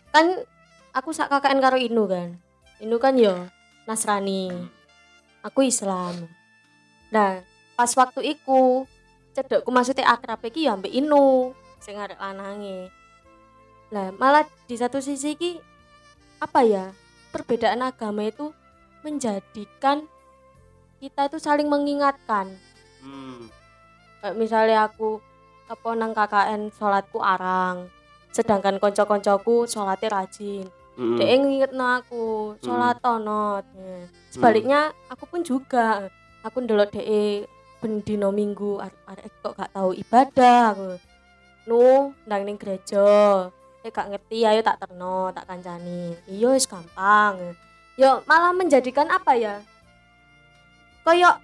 Kan 0.08 0.26
aku 0.90 1.12
sak 1.12 1.28
KKN 1.28 1.58
karo 1.60 1.76
Inu 1.76 2.06
kan. 2.06 2.38
Inu 2.78 2.96
kan 2.96 3.16
yo 3.16 3.34
Nasrani. 3.84 4.50
Aku 5.46 5.62
Islam. 5.62 6.26
Nah, 7.14 7.38
pas 7.78 7.90
waktu 7.94 8.34
iku 8.34 8.82
cedekku 9.30 9.70
maksudnya 9.70 10.10
akrab 10.10 10.42
iki 10.42 10.66
ya 10.66 10.74
ambek 10.74 10.90
Inu 10.90 11.54
sing 11.78 11.94
arek 11.94 12.18
lanange. 12.18 12.90
Lah, 13.94 14.10
malah 14.18 14.42
di 14.66 14.74
satu 14.74 14.98
sisi 14.98 15.38
iki 15.38 15.52
apa 16.42 16.66
ya? 16.66 16.90
Perbedaan 17.30 17.84
agama 17.84 18.26
itu 18.26 18.50
menjadikan 19.06 20.02
kita 20.98 21.30
itu 21.30 21.38
saling 21.38 21.70
mengingatkan. 21.70 22.50
Hmm. 23.04 23.46
Kayak 24.18 24.34
misalnya 24.34 24.90
aku 24.90 25.22
apa 25.66 25.88
nang 25.98 26.14
KKN 26.14 26.70
sholatku 26.74 27.18
arang 27.18 27.90
sedangkan 28.30 28.78
konco-koncoku 28.78 29.66
sholatnya 29.66 30.12
rajin 30.12 30.68
Mm-mm. 30.96 31.20
dia 31.20 31.36
ngingetno 31.36 31.86
aku 32.00 32.24
sholat 32.64 32.96
tonot 33.04 33.64
Ya. 33.76 34.08
sebaliknya 34.32 34.80
aku 35.12 35.28
pun 35.28 35.44
juga 35.44 36.08
aku 36.40 36.64
ndelok 36.64 36.92
DE 36.96 37.44
ben 37.76 38.00
dino 38.00 38.32
minggu 38.32 38.80
arek 38.80 39.28
kok 39.44 39.54
gak 39.60 39.72
tahu 39.76 39.92
ibadah 39.92 40.72
aku. 40.72 40.90
Nu 41.68 42.16
ndang 42.24 42.48
ning 42.48 42.56
gereja. 42.56 43.04
Eh 43.84 43.92
gak 43.92 44.08
ngerti 44.08 44.48
ayo 44.48 44.64
tak 44.64 44.80
terno 44.80 45.28
tak 45.36 45.44
kancani. 45.44 46.16
Iya 46.24 46.56
wis 46.56 46.64
gampang. 46.64 47.52
Yo 48.00 48.24
malah 48.24 48.56
menjadikan 48.56 49.12
apa 49.12 49.36
ya? 49.36 49.60
Kayak 51.04 51.38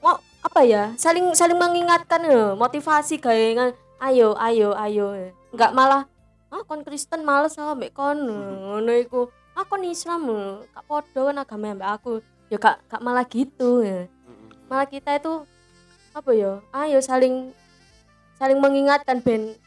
mau 0.00 0.22
apa 0.44 0.60
ya? 0.62 0.94
Saling 0.94 1.34
saling 1.34 1.58
mengingatkan 1.58 2.22
ya 2.24 2.54
motivasi 2.54 3.18
kayak 3.18 3.74
ayo 3.98 4.38
ayo 4.38 4.70
ayo. 4.78 5.06
Nggak 5.50 5.74
malah 5.74 6.06
ah 6.54 6.62
kon 6.62 6.86
Kristen 6.86 7.26
males 7.26 7.58
ah 7.58 7.74
mbek 7.74 7.90
kon. 7.90 8.14
Ngono 8.30 8.92
iku. 8.94 9.26
Ah 9.58 9.66
kon 9.66 9.82
Islam 9.82 10.30
gak 10.70 10.86
podo 10.86 11.26
kan 11.26 11.42
agama 11.42 11.74
mbak 11.74 11.90
aku. 11.98 12.22
Ya 12.46 12.62
gak 12.62 12.78
gak 12.86 13.02
malah 13.02 13.26
gitu 13.26 13.82
ya. 13.82 14.06
Mm-mm. 14.06 14.70
malah 14.70 14.86
kita 14.86 15.18
itu 15.18 15.42
apa 16.14 16.30
ya? 16.30 16.62
Ayo 16.70 17.02
saling 17.02 17.50
saling 18.38 18.62
mengingatkan 18.62 19.18
ben 19.18 19.58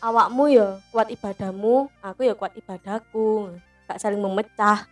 awakmu 0.00 0.48
ya 0.48 0.80
kuat 0.88 1.12
ibadahmu 1.12 1.92
aku 2.00 2.20
ya 2.24 2.32
kuat 2.32 2.56
ibadahku. 2.56 3.52
Gak 3.84 4.00
saling 4.00 4.20
memecah. 4.24 4.88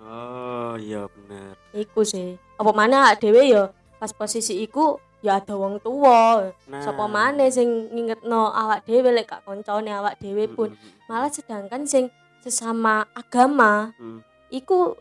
Oh 0.00 0.80
iya 0.80 1.04
benar 1.12 1.60
iku 1.76 2.00
sih. 2.08 2.40
Apa 2.56 2.72
mana 2.72 3.12
dewe 3.20 3.52
ya 3.52 3.68
pas 4.00 4.16
posisi 4.16 4.64
iku 4.64 4.96
ya 5.20 5.36
ada 5.36 5.52
wong 5.52 5.78
tua 5.78 6.48
Nah. 6.66 6.80
sapa 6.80 7.04
maneh 7.04 7.48
sing 7.48 7.68
ngingetno 7.90 8.48
awak 8.48 8.84
dhewe 8.84 9.10
lek 9.10 9.28
gak 9.28 9.44
koncone 9.44 9.88
awak 9.88 10.16
dhewe 10.16 10.48
pun 10.48 10.72
Mm, 10.72 11.06
malah 11.06 11.28
sedangkan 11.28 11.84
sing 11.84 12.08
sesama 12.40 13.04
agama 13.12 13.92
mm, 13.94 14.04
mm, 14.06 14.20
iku 14.50 14.96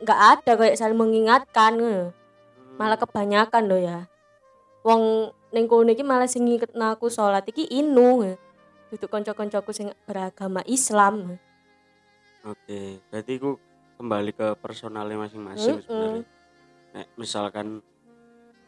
nggak 0.00 0.20
ada 0.40 0.52
kayak 0.56 0.74
saling 0.74 0.96
mengingatkan 0.96 1.76
ngono. 1.76 2.10
mm. 2.10 2.76
malah 2.76 2.96
kebanyakan 2.96 3.62
loh 3.66 3.78
ya 3.78 3.98
wong 4.82 5.28
ning 5.50 5.66
kono 5.66 5.90
iki 5.90 6.02
malah 6.02 6.26
sing 6.26 6.46
ngiketno 6.46 6.90
aku 6.90 7.06
salat 7.06 7.44
iki 7.44 7.68
inu 7.68 8.34
duduk 8.88 9.06
kanca-kancaku 9.06 9.70
sing 9.70 9.94
beragama 10.02 10.62
Islam 10.64 11.38
Oke, 12.40 13.04
berarti 13.06 13.36
ku 13.36 13.60
kembali 13.94 14.32
ke 14.32 14.56
personalnya 14.56 15.20
masing-masing 15.20 15.84
sebenarnya. 15.84 16.24
Nek 16.90 17.06
misalkan 17.14 17.84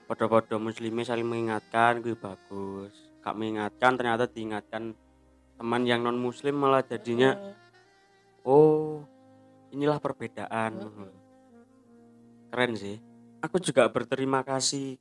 podo-podo 0.06 0.58
muslimnya 0.58 1.14
saling 1.14 1.26
mengingatkan, 1.26 2.02
gue 2.02 2.18
bagus. 2.18 2.92
Kak 3.22 3.38
mengingatkan, 3.38 3.94
ternyata 3.94 4.26
diingatkan 4.26 4.94
teman 5.56 5.82
yang 5.86 6.02
non 6.02 6.18
muslim 6.18 6.58
malah 6.58 6.82
jadinya, 6.82 7.38
oh 8.42 9.06
inilah 9.70 10.02
perbedaan. 10.02 10.82
Mm-mm. 10.82 11.10
Keren 12.52 12.74
sih. 12.76 13.00
Aku 13.42 13.58
juga 13.58 13.90
berterima 13.90 14.46
kasih 14.46 14.98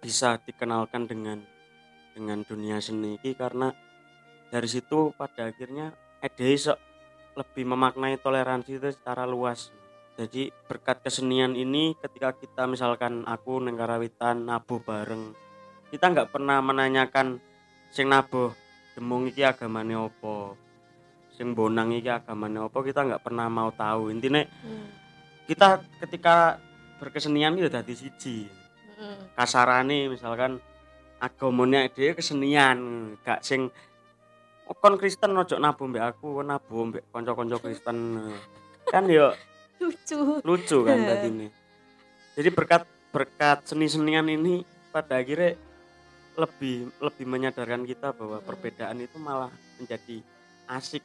bisa 0.00 0.36
dikenalkan 0.44 1.08
dengan 1.08 1.40
dengan 2.12 2.44
dunia 2.44 2.80
seni 2.80 3.16
ini 3.16 3.32
karena 3.32 3.72
dari 4.48 4.68
situ 4.68 5.12
pada 5.16 5.52
akhirnya 5.52 5.92
Ede 6.20 6.56
iso 6.56 6.76
lebih 7.36 7.68
memaknai 7.68 8.16
toleransi 8.16 8.80
itu 8.80 8.88
secara 8.88 9.28
luas. 9.28 9.68
Jadi 10.16 10.48
berkat 10.64 11.04
kesenian 11.04 11.52
ini 11.52 11.92
ketika 12.00 12.32
kita 12.32 12.64
misalkan 12.64 13.20
aku 13.28 13.60
neng 13.60 13.76
Karawitan 13.76 14.48
nabuh 14.48 14.80
bareng, 14.80 15.36
kita 15.92 16.08
nggak 16.08 16.32
pernah 16.32 16.64
menanyakan 16.64 17.36
sing 17.92 18.08
nabuh 18.08 18.56
demung 18.96 19.28
iki 19.28 19.44
agamane 19.44 19.92
opo, 19.92 20.56
sing 21.36 21.52
bonang 21.52 21.92
iki 21.92 22.08
agamane 22.08 22.56
opo 22.64 22.80
kita 22.80 23.04
nggak 23.04 23.20
pernah 23.20 23.52
mau 23.52 23.68
tahu. 23.68 24.08
Intinya 24.08 24.40
Mm. 24.40 24.88
kita 25.52 25.84
ketika 26.00 26.56
berkesenian 26.96 27.52
itu 27.60 27.68
dadi 27.68 27.92
siji 27.92 28.48
Mm. 28.96 29.36
kasarane 29.36 30.08
misalkan 30.08 30.56
agamanya 31.20 31.92
dhewe 31.92 32.16
kesenian 32.16 33.12
gak 33.20 33.44
sing 33.44 33.68
"Oh, 34.68 34.76
kon 34.76 34.96
Kristen 34.96 35.36
ojo 35.36 35.56
nabuh 35.60 35.84
mbek 35.88 36.04
aku 36.16 36.40
nabuh 36.40 36.88
mbek 36.88 37.04
kanca-kanca 37.12 37.56
Kristen 37.60 37.96
kan 38.92 39.04
yo 39.12 39.32
lucu 39.80 40.18
lucu 40.42 40.78
kan 40.82 40.98
tadi 40.98 41.28
ini 41.28 41.48
jadi 42.36 42.48
berkat 42.52 42.82
berkat 43.12 43.64
seni-senian 43.64 44.28
ini 44.28 44.64
pada 44.92 45.20
akhirnya 45.20 45.56
lebih 46.36 46.92
lebih 47.00 47.24
menyadarkan 47.24 47.88
kita 47.88 48.12
bahwa 48.12 48.40
Mm. 48.40 48.46
perbedaan 48.46 48.98
itu 49.00 49.16
malah 49.16 49.52
menjadi 49.80 50.20
asik 50.68 51.00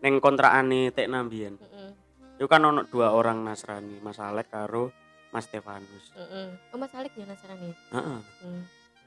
neng 0.00 0.20
kontraane 0.20 0.92
tek 0.92 1.08
nambian 1.08 1.56
Mm-mm. 1.56 1.90
itu 2.36 2.44
kan 2.44 2.60
ono 2.64 2.84
dua 2.84 3.12
orang 3.12 3.40
Nasrani 3.40 4.00
Mas 4.04 4.20
Alek 4.20 4.52
karo 4.52 4.92
Mas 5.32 5.48
Stefanus 5.48 6.12
Mm-mm. 6.12 6.56
oh 6.72 6.78
Mas 6.80 6.92
Alik 6.92 7.16
ya 7.16 7.24
Nasrani 7.24 7.72
Heeh. 7.72 8.20
Mm. 8.44 8.62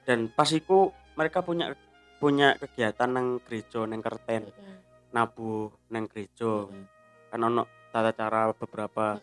dan 0.06 0.20
pas 0.30 0.50
iku 0.50 0.90
mereka 1.14 1.46
punya 1.46 1.74
punya 2.18 2.58
kegiatan 2.58 3.10
nang 3.14 3.38
gereja 3.46 3.86
nang 3.86 4.02
kerten 4.02 4.50
Mm-mm. 4.50 4.78
nabuh 5.14 5.70
nang 5.94 6.10
gereja 6.10 6.66
Mm-mm. 6.66 6.86
kan 7.30 7.42
ono 7.46 7.64
tata 7.94 8.10
cara 8.12 8.50
beberapa 8.58 9.22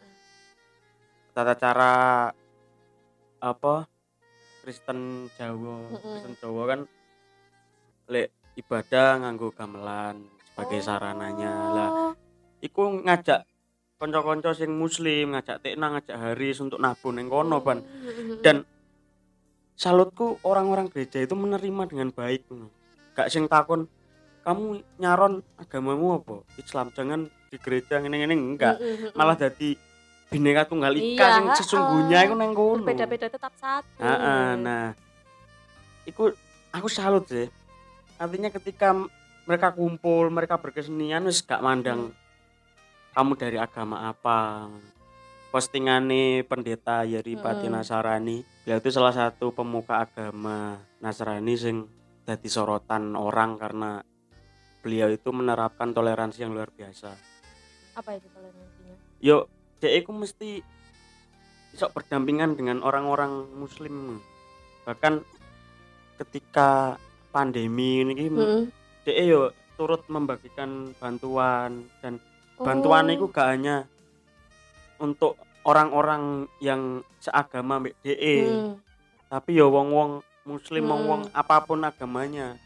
tata 1.35 1.55
cara 1.59 1.93
apa 3.43 3.75
Kristen 4.62 5.27
Jawa 5.35 5.91
Mm-mm. 5.91 5.99
Kristen 5.99 6.35
Jawa 6.39 6.62
kan 6.71 6.81
lek 8.07 8.31
ibadah 8.55 9.19
nganggo 9.27 9.50
gamelan 9.50 10.23
sebagai 10.47 10.78
Oh. 10.83 10.87
sarananya. 10.87 11.52
Lah 11.73 11.91
iku 12.61 13.00
ngajak 13.02 13.49
konco-konco 13.97 14.52
sing 14.52 14.71
muslim 14.76 15.33
ngajak 15.35 15.65
tekna 15.65 15.97
ngajak 15.97 16.17
haris 16.17 16.61
untuk 16.61 16.78
nabuh 16.78 17.11
neng 17.11 17.26
kono 17.33 17.65
ban. 17.65 17.80
Dan 18.45 18.63
salutku 19.75 20.37
orang-orang 20.45 20.93
gereja 20.93 21.25
itu 21.25 21.33
menerima 21.33 21.89
dengan 21.89 22.13
baik 22.13 22.45
gak 23.17 23.33
sing 23.33 23.49
takon 23.49 23.89
kamu 24.50 24.82
nyaron 24.99 25.47
agamamu 25.54 26.19
apa? 26.19 26.43
Islam 26.58 26.91
jangan 26.91 27.30
di 27.50 27.56
gereja 27.63 28.02
ngene-ngene 28.02 28.34
enggak. 28.34 28.82
Mm-mm. 28.82 29.15
malah 29.15 29.39
jadi 29.39 29.78
bineka 30.26 30.67
tunggal 30.67 30.95
ika 30.99 31.06
Iya, 31.06 31.26
sing 31.39 31.47
sesungguhnya 31.63 32.19
iku 32.26 32.34
neng 32.34 32.52
kono. 32.54 32.82
Berbeda-beda 32.82 33.30
tetap 33.30 33.54
satu. 33.54 33.86
Heeh, 34.02 34.58
nah. 34.58 34.91
Iku 36.02 36.34
aku 36.75 36.89
salut 36.91 37.30
sih. 37.30 37.47
Artinya 38.19 38.50
ketika 38.50 38.91
mereka 39.47 39.71
kumpul 39.71 40.26
mereka 40.34 40.58
berkesenian 40.58 41.30
wis 41.30 41.47
gak 41.47 41.63
mandang 41.63 42.10
kamu 43.15 43.32
dari 43.39 43.58
agama 43.58 44.10
apa. 44.10 44.67
Postingane 45.50 46.47
pendeta 46.47 47.02
Yeri 47.06 47.34
Pati 47.39 47.67
Mm-mm. 47.71 47.78
Nasarani 47.78 48.43
beliau 48.67 48.78
itu 48.78 48.91
salah 48.95 49.10
satu 49.10 49.50
pemuka 49.50 50.06
agama 50.06 50.78
Nasrani 51.02 51.54
sing 51.58 51.91
jadi 52.23 52.47
sorotan 52.47 53.19
orang 53.19 53.58
karena 53.58 53.99
beliau 54.80 55.08
itu 55.08 55.28
menerapkan 55.30 55.93
toleransi 55.93 56.45
yang 56.45 56.52
luar 56.52 56.73
biasa 56.73 57.12
apa 57.95 58.10
itu 58.16 58.26
toleransinya 58.32 58.95
yo 59.21 59.47
dia 59.80 59.90
itu 59.97 60.10
mesti 60.12 60.60
bisa 61.71 61.86
berdampingan 61.93 62.58
dengan 62.58 62.82
orang-orang 62.82 63.47
muslim 63.54 64.19
bahkan 64.84 65.23
ketika 66.19 66.97
pandemi 67.30 68.02
ini 68.02 68.26
Mm-mm. 68.28 68.62
dia 69.06 69.23
yo 69.25 69.54
turut 69.78 70.04
membagikan 70.08 70.93
bantuan 71.00 71.88
dan 72.04 72.21
bantuan 72.60 73.08
Oh. 73.08 73.14
itu 73.16 73.25
gak 73.32 73.49
hanya 73.56 73.88
untuk 75.00 75.40
orang-orang 75.64 76.45
yang 76.60 77.00
seagama 77.16 77.80
mbek 77.80 77.97
DE 78.04 78.36
Mm. 78.45 78.73
tapi 79.32 79.56
ya 79.56 79.64
wong-wong 79.64 80.21
muslim 80.45 80.84
Hmm. 80.84 80.93
wong-wong 80.93 81.23
apa 81.32 81.64
pun 81.64 81.80
agamanya 81.84 82.56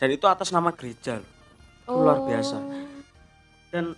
dan 0.00 0.08
itu 0.08 0.24
atas 0.24 0.48
nama 0.50 0.72
gereja 0.72 1.20
loh. 1.20 1.30
Itu 1.84 1.92
luar 2.00 2.18
biasa. 2.24 2.56
Oh. 2.56 2.88
dan 3.70 3.94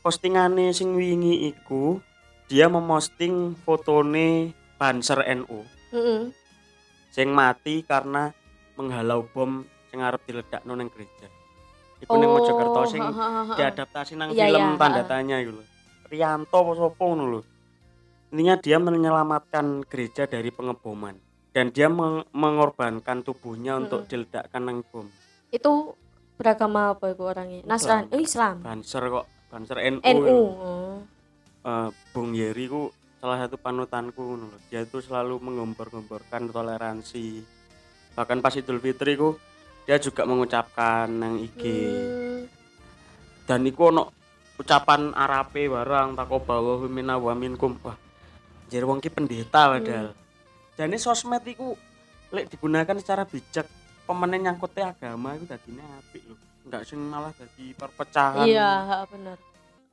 postingane 0.00 0.72
sing 0.72 0.96
wingi 0.96 1.52
iku 1.52 2.00
dia 2.48 2.64
memosting 2.64 3.52
fotone 3.60 4.56
Banser 4.80 5.20
NU 5.36 5.68
Mm-mm. 5.92 6.32
sing 7.12 7.28
mati 7.28 7.84
karena 7.84 8.32
menghalau 8.78 9.28
bom 9.28 9.68
sing 9.90 10.00
arep 10.00 10.22
diledakno 10.24 10.72
ning 10.78 10.88
gereja. 10.88 11.28
Iku 11.98 12.14
ning 12.14 12.30
Mojokerto 12.30 12.80
sing 12.86 13.02
ha, 13.02 13.10
ha, 13.10 13.28
ha, 13.42 13.54
diadaptasi 13.58 14.14
nang 14.14 14.30
Iya, 14.30 14.48
film 14.48 14.64
iya, 14.64 14.78
tanda 14.78 15.02
tanya 15.02 15.36
iku 15.42 15.60
lho. 15.60 15.64
Rianto 16.08 16.56
apa 16.56 16.72
sapa 16.78 17.02
ngono 17.04 17.24
lho. 17.26 17.40
Intinya 18.32 18.54
dia 18.56 18.78
menyelamatkan 18.78 19.82
gereja 19.90 20.24
dari 20.30 20.48
pengeboman 20.54 21.27
dan 21.58 21.74
dia 21.74 21.90
meng- 21.90 22.22
mengorbankan 22.30 23.26
tubuhnya 23.26 23.82
untuk 23.82 24.06
Mm-mm. 24.06 24.10
diledakkan 24.14 24.62
nang 24.62 24.86
bom. 24.86 25.10
itu 25.50 25.98
beragama 26.38 26.94
apa 26.94 27.10
itu 27.10 27.26
orangnya 27.26 27.66
Nasrani 27.66 28.14
oh 28.14 28.22
Islam 28.22 28.62
Banser 28.62 29.02
kok, 29.10 29.26
Banser 29.50 29.82
NU. 29.90 29.98
NU 30.06 30.38
oh. 30.54 31.02
eh, 31.66 31.90
Bung 32.14 32.30
Yeri 32.38 32.70
ku 32.70 32.94
salah 33.18 33.42
satu 33.42 33.58
panutanku. 33.58 34.38
Dia 34.70 34.86
itu 34.86 35.02
selalu 35.02 35.42
menggembor-gemborkan 35.42 36.46
toleransi. 36.54 37.42
Bahkan 38.14 38.38
pas 38.38 38.54
Idul 38.54 38.78
Fitri 38.78 39.18
ku 39.18 39.34
dia 39.82 39.98
juga 39.98 40.22
mengucapkan 40.30 41.10
nang 41.10 41.42
IG. 41.42 41.62
Hmm. 41.66 42.46
Dan 43.50 43.66
iku 43.66 43.90
ono 43.90 44.14
ucapan 44.62 45.10
Arabe 45.10 45.66
barang 45.66 46.14
takobawa 46.14 46.86
minna 46.86 47.18
wa 47.18 47.34
minkum. 47.34 47.74
Wah, 47.82 47.98
jadi 48.70 48.86
wong 48.86 49.02
ki 49.02 49.10
pendeta 49.10 49.74
padahal. 49.74 50.14
Jadi 50.78 50.94
sosmed 50.94 51.42
iku 51.42 51.74
lek 52.30 52.54
digunakan 52.54 52.94
secara 53.02 53.26
bijak 53.26 53.66
pemenen 54.06 54.46
nyangkutnya 54.46 54.94
agama 54.94 55.34
itu 55.34 55.50
dadine 55.50 55.82
apik 55.98 56.22
lho. 56.22 56.36
Enggak 56.70 56.82
sing 56.86 57.00
malah 57.02 57.34
dadi 57.34 57.74
perpecahan. 57.74 58.46
iya 58.46 58.70
ha, 58.86 58.96
bener 59.10 59.40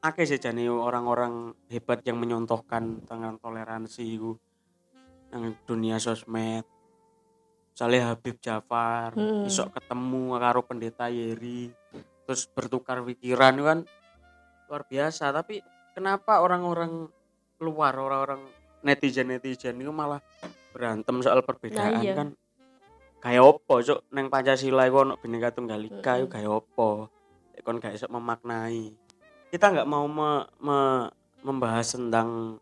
akeh 0.06 0.22
sih 0.30 0.38
jane 0.38 0.70
orang-orang 0.70 1.50
hebat 1.66 2.06
yang 2.06 2.22
menyontohkan 2.22 3.02
tentang 3.10 3.42
toleransi 3.42 4.04
itu 4.06 4.38
nang 5.34 5.58
dunia 5.66 5.98
sosmed 5.98 6.62
Saleh 7.74 8.06
Habib 8.06 8.38
Jafar 8.38 9.18
Hmm. 9.18 9.50
isok 9.50 9.74
ketemu 9.74 10.38
karo 10.38 10.62
pendeta 10.62 11.10
Yeri 11.10 11.74
terus 12.30 12.46
bertukar 12.46 13.02
pikiran 13.02 13.58
itu 13.58 13.66
kan 13.66 13.80
luar 14.70 14.84
biasa 14.86 15.34
tapi 15.34 15.66
kenapa 15.98 16.38
orang-orang 16.38 17.10
luar 17.58 17.98
orang-orang 17.98 18.46
netizen 18.86 19.34
netizen 19.34 19.82
itu 19.82 19.90
malah 19.90 20.22
berantem 20.76 21.24
soal 21.24 21.40
perbedaan 21.40 21.96
Nah, 21.96 22.04
iya. 22.04 22.14
kan. 22.14 22.36
Kayak 23.18 23.42
opo 23.48 23.80
cok 23.80 24.12
neng 24.12 24.28
Pancasila 24.28 24.84
itu 24.84 24.98
ono 24.98 25.16
bineka 25.16 25.50
tunggal 25.50 25.80
ika 25.82 26.20
itu 26.20 26.28
kayak 26.28 26.52
opo 26.52 27.08
kon 27.64 27.80
gak 27.80 27.96
iso 27.96 28.06
memaknai. 28.06 28.92
Kita 29.48 29.72
nggak 29.72 29.88
mau 29.88 30.04
me- 30.06 30.46
me- 30.60 31.10
membahas 31.42 31.88
tentang 31.90 32.60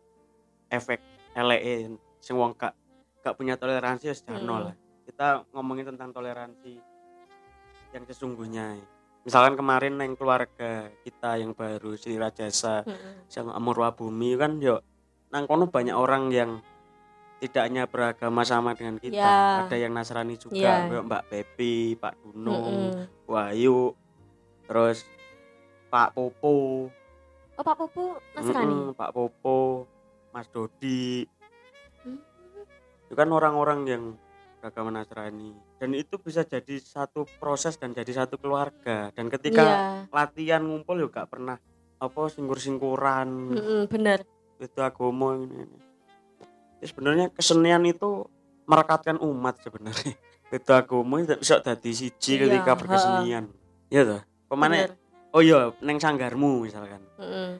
efek 0.70 1.02
LE 1.34 1.92
sing 2.18 2.34
wong 2.34 2.54
gak 2.54 2.72
gak 3.20 3.34
punya 3.34 3.58
toleransi 3.58 4.08
ya 4.08 4.14
sejarno 4.14 4.54
Mm. 4.54 4.64
lah. 4.64 4.74
Kita 5.04 5.26
ngomongin 5.50 5.90
tentang 5.90 6.14
toleransi 6.14 6.78
yang 7.92 8.04
sesungguhnya. 8.06 8.78
Misalkan 9.22 9.56
kemarin 9.56 9.96
yang 9.96 10.14
keluarga 10.14 10.88
kita 11.00 11.36
yang 11.36 11.52
baru 11.52 11.96
Sri 11.96 12.14
Rajasa 12.14 12.84
Mm-mm. 12.84 13.28
yang 13.28 13.48
Amurwa 13.50 13.90
Bumi 13.90 14.36
kan 14.36 14.56
yo 14.56 14.80
nang 15.28 15.44
kono 15.44 15.66
banyak 15.66 15.92
orang 15.92 16.28
yang 16.28 16.60
tidak 17.36 17.62
hanya 17.62 17.84
beragama 17.84 18.40
sama 18.42 18.72
dengan 18.72 18.96
kita 18.96 19.14
Ya. 19.16 19.66
ada 19.66 19.76
yang 19.76 19.92
Nasrani 19.92 20.34
juga 20.34 20.86
Ya. 20.86 21.02
Mbak 21.02 21.22
Pepi 21.26 21.94
Pak 21.94 22.14
Dunung 22.20 22.94
Mm-mm. 22.94 23.26
Wahyu 23.26 23.92
terus 24.64 25.04
Pak 25.88 26.12
Popo 26.12 26.88
oh 27.54 27.62
Pak 27.62 27.76
Pupu 27.76 28.16
Nasrani 28.32 28.66
Mm-mm, 28.66 28.94
Pak 28.94 29.10
Popo 29.10 29.86
Mas 30.30 30.48
Dodi 30.48 31.26
Hmm. 32.02 32.20
itu 33.06 33.14
kan 33.14 33.28
orang-orang 33.28 33.80
yang 33.86 34.02
beragama 34.58 34.90
Nasrani 34.90 35.52
dan 35.76 35.92
itu 35.92 36.16
bisa 36.16 36.42
jadi 36.42 36.76
satu 36.76 37.24
proses 37.38 37.76
dan 37.76 37.92
jadi 37.92 38.24
satu 38.24 38.36
keluarga 38.36 39.08
dan 39.10 39.28
ketika 39.28 39.64
iya 39.64 40.08
latihan 40.08 40.60
ngumpul 40.60 40.96
juga 40.98 41.24
pernah 41.24 41.56
apa 41.96 42.20
singkur-singkuran 42.26 43.28
Mm-mm, 43.52 43.80
bener 43.86 44.24
itu 44.56 44.80
agama 44.80 45.36
ini, 45.36 45.64
ini. 45.64 45.78
Ya, 46.84 46.92
sebenarnya 46.92 47.32
kesenian 47.32 47.80
itu 47.88 48.28
merekatkan 48.68 49.16
umat 49.24 49.56
sebenarnya. 49.64 50.12
Itu 50.52 50.70
agama 50.70 51.18
itu 51.18 51.34
bisa 51.34 51.58
jadi 51.58 51.90
siji 51.90 52.36
Iya, 52.36 52.46
ketika 52.46 52.76
berkesenian. 52.78 53.50
Ya 53.90 54.06
toh? 54.06 54.22
Pemane 54.46 54.92
oh 55.34 55.40
iya 55.42 55.72
neng 55.82 55.98
sanggarmu 55.98 56.62
misalkan. 56.62 57.02
Mm-mm. 57.18 57.58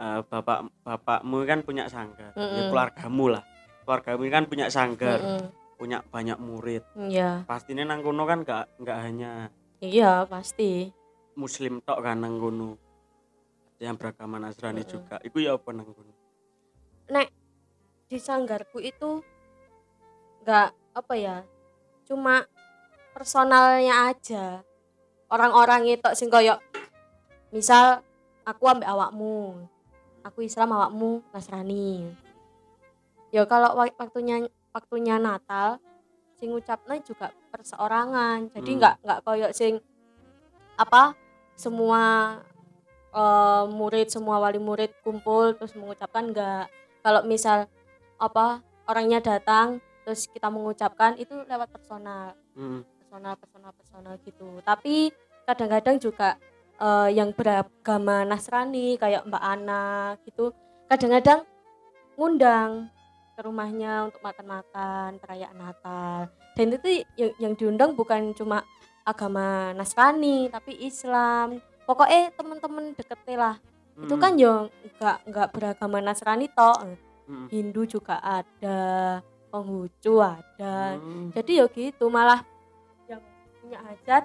Eh, 0.00 0.20
bapak 0.26 0.66
bapakmu 0.82 1.46
kan 1.46 1.62
punya 1.62 1.86
sanggar. 1.86 2.34
Ya 2.34 2.42
Mm-mm. 2.42 2.74
keluargamu 2.74 3.36
lah. 3.36 3.44
Keluargamu 3.86 4.24
kan 4.32 4.44
punya 4.50 4.66
sanggar 4.72 5.20
Mm-mm. 5.22 5.46
punya 5.78 6.02
banyak 6.02 6.40
murid. 6.42 6.82
Iya. 6.96 7.44
Pastinya 7.46 7.86
nang 7.86 8.02
kono 8.02 8.26
kan 8.26 8.42
gak 8.42 8.82
nggak 8.82 8.98
hanya 8.98 9.52
iya 9.78 10.26
pasti. 10.26 10.90
Muslim 11.38 11.84
tok 11.86 12.02
kan 12.02 12.18
nang 12.18 12.40
kono. 12.40 12.80
Ada 13.78 13.92
yang 13.92 13.96
beragama 14.00 14.42
Nasrani 14.42 14.82
Mm-mm. 14.82 14.90
juga. 14.90 15.22
Itu 15.22 15.38
ya 15.38 15.54
apa 15.54 15.70
nang 15.70 15.86
kono 15.86 16.12
di 18.12 18.20
sanggarku 18.20 18.76
itu 18.76 19.24
nggak 20.44 20.68
apa 20.92 21.14
ya 21.16 21.38
cuma 22.04 22.44
personalnya 23.16 24.12
aja. 24.12 24.60
Orang-orang 25.32 25.88
itu 25.88 26.04
sing 26.12 26.28
koyo 26.28 26.60
misal 27.48 28.04
aku 28.44 28.68
ambek 28.68 28.84
awakmu 28.84 29.64
aku 30.20 30.44
Islam 30.44 30.76
awakmu 30.76 31.24
Nasrani 31.32 32.12
ya 33.32 33.48
kalau 33.48 33.72
wak- 33.80 33.96
waktunya 33.96 34.44
waktunya 34.76 35.16
Natal 35.16 35.80
sing 36.36 36.52
ngucapnya 36.52 37.00
juga 37.00 37.32
perseorangan. 37.48 38.52
Jadi 38.52 38.70
Hmm. 38.76 38.78
nggak 38.84 38.94
nggak 39.08 39.20
koyo 39.24 39.48
sing 39.56 39.80
apa 40.76 41.16
semua 41.56 42.02
eh, 43.12 43.64
murid 43.72 44.08
semua 44.12 44.36
wali 44.36 44.60
murid 44.60 44.92
kumpul 45.00 45.56
terus 45.56 45.72
mengucapkan 45.76 46.28
enggak 46.28 46.68
kalau 47.00 47.24
misal 47.24 47.68
apa 48.22 48.62
orangnya 48.86 49.18
datang 49.18 49.82
terus 50.06 50.30
kita 50.30 50.46
mengucapkan 50.46 51.18
itu 51.18 51.34
lewat 51.46 51.68
personal. 51.74 52.38
Mm. 52.54 52.86
personal 53.02 53.34
personal 53.36 53.72
personal 53.76 54.14
gitu. 54.24 54.48
Tapi 54.62 55.10
kadang-kadang 55.44 56.00
juga 56.00 56.38
eh, 56.78 57.10
yang 57.12 57.34
beragama 57.34 58.24
Nasrani 58.24 58.96
kayak 58.96 59.26
Mbak 59.28 59.42
Ana 59.42 60.16
gitu 60.24 60.54
kadang-kadang 60.88 61.44
ngundang 62.16 62.88
ke 63.36 63.40
rumahnya 63.44 64.08
untuk 64.08 64.20
makan-makan 64.24 65.20
perayaan 65.20 65.58
Natal. 65.60 66.28
Dan 66.56 66.76
itu 66.76 67.04
yang, 67.16 67.32
yang 67.40 67.52
diundang 67.56 67.96
bukan 67.96 68.32
cuma 68.36 68.64
agama 69.04 69.72
Nasrani 69.76 70.48
tapi 70.48 70.76
Islam. 70.80 71.60
Pokoknya 71.84 72.30
teman-teman 72.32 72.94
deketnya 72.94 73.36
lah. 73.36 73.56
Itu 73.92 74.14
Mm. 74.16 74.22
kan 74.24 74.32
yo 74.40 74.52
nggak 74.96 75.16
nggak 75.28 75.48
beragama 75.52 76.00
Nasrani 76.00 76.48
toh 76.48 76.80
Mm. 77.28 77.46
Hindu 77.48 77.82
juga 77.86 78.18
ada 78.18 78.78
Konghucu 79.52 80.18
ada 80.18 80.96
Mm. 80.98 81.30
jadi 81.36 81.52
ya 81.62 81.66
gitu 81.70 82.08
malah 82.08 82.42
yang 83.06 83.20
punya 83.62 83.78
hajat 83.84 84.24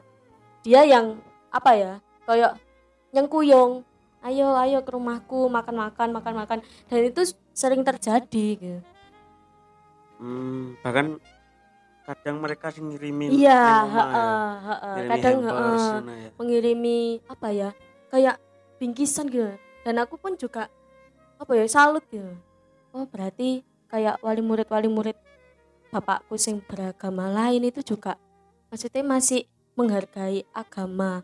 dia 0.66 0.82
yang 0.88 1.20
apa 1.54 1.72
ya 1.78 1.94
kayak 2.28 2.60
yang 3.16 3.28
kuyung 3.30 3.88
ayo 4.26 4.58
ayo 4.60 4.84
ke 4.84 4.92
rumahku 4.92 5.48
makan 5.48 5.76
makan 5.88 6.10
makan 6.12 6.34
makan 6.36 6.60
dan 6.90 7.00
itu 7.06 7.22
sering 7.56 7.86
terjadi 7.86 8.46
gitu. 8.60 8.82
Hmm, 10.18 10.74
bahkan 10.82 11.22
kadang 12.08 12.40
mereka 12.40 12.72
sih 12.72 12.80
ngirimin 12.82 13.36
iya 13.36 13.84
ya. 13.84 15.04
kadang 15.12 15.44
hampers, 15.44 15.84
ngono 15.84 16.14
ya. 16.16 16.30
mengirimi 16.40 17.00
apa 17.28 17.48
ya 17.52 17.70
kayak 18.10 18.36
bingkisan 18.80 19.28
gitu 19.28 19.52
dan 19.84 19.96
aku 20.00 20.16
pun 20.16 20.40
juga 20.40 20.72
apa 21.36 21.52
ya 21.54 21.68
salut 21.68 22.02
gitu 22.08 22.32
oh 22.98 23.06
berarti 23.06 23.62
kayak 23.94 24.18
wali 24.26 24.42
murid 24.42 24.66
wali 24.74 24.90
murid 24.90 25.18
bapakku 25.94 26.34
sing 26.36 26.60
beragama 26.66 27.30
lain 27.30 27.70
itu 27.70 27.86
juga 27.86 28.18
maksudnya 28.74 29.06
masih 29.06 29.46
menghargai 29.78 30.44
agama 30.52 31.22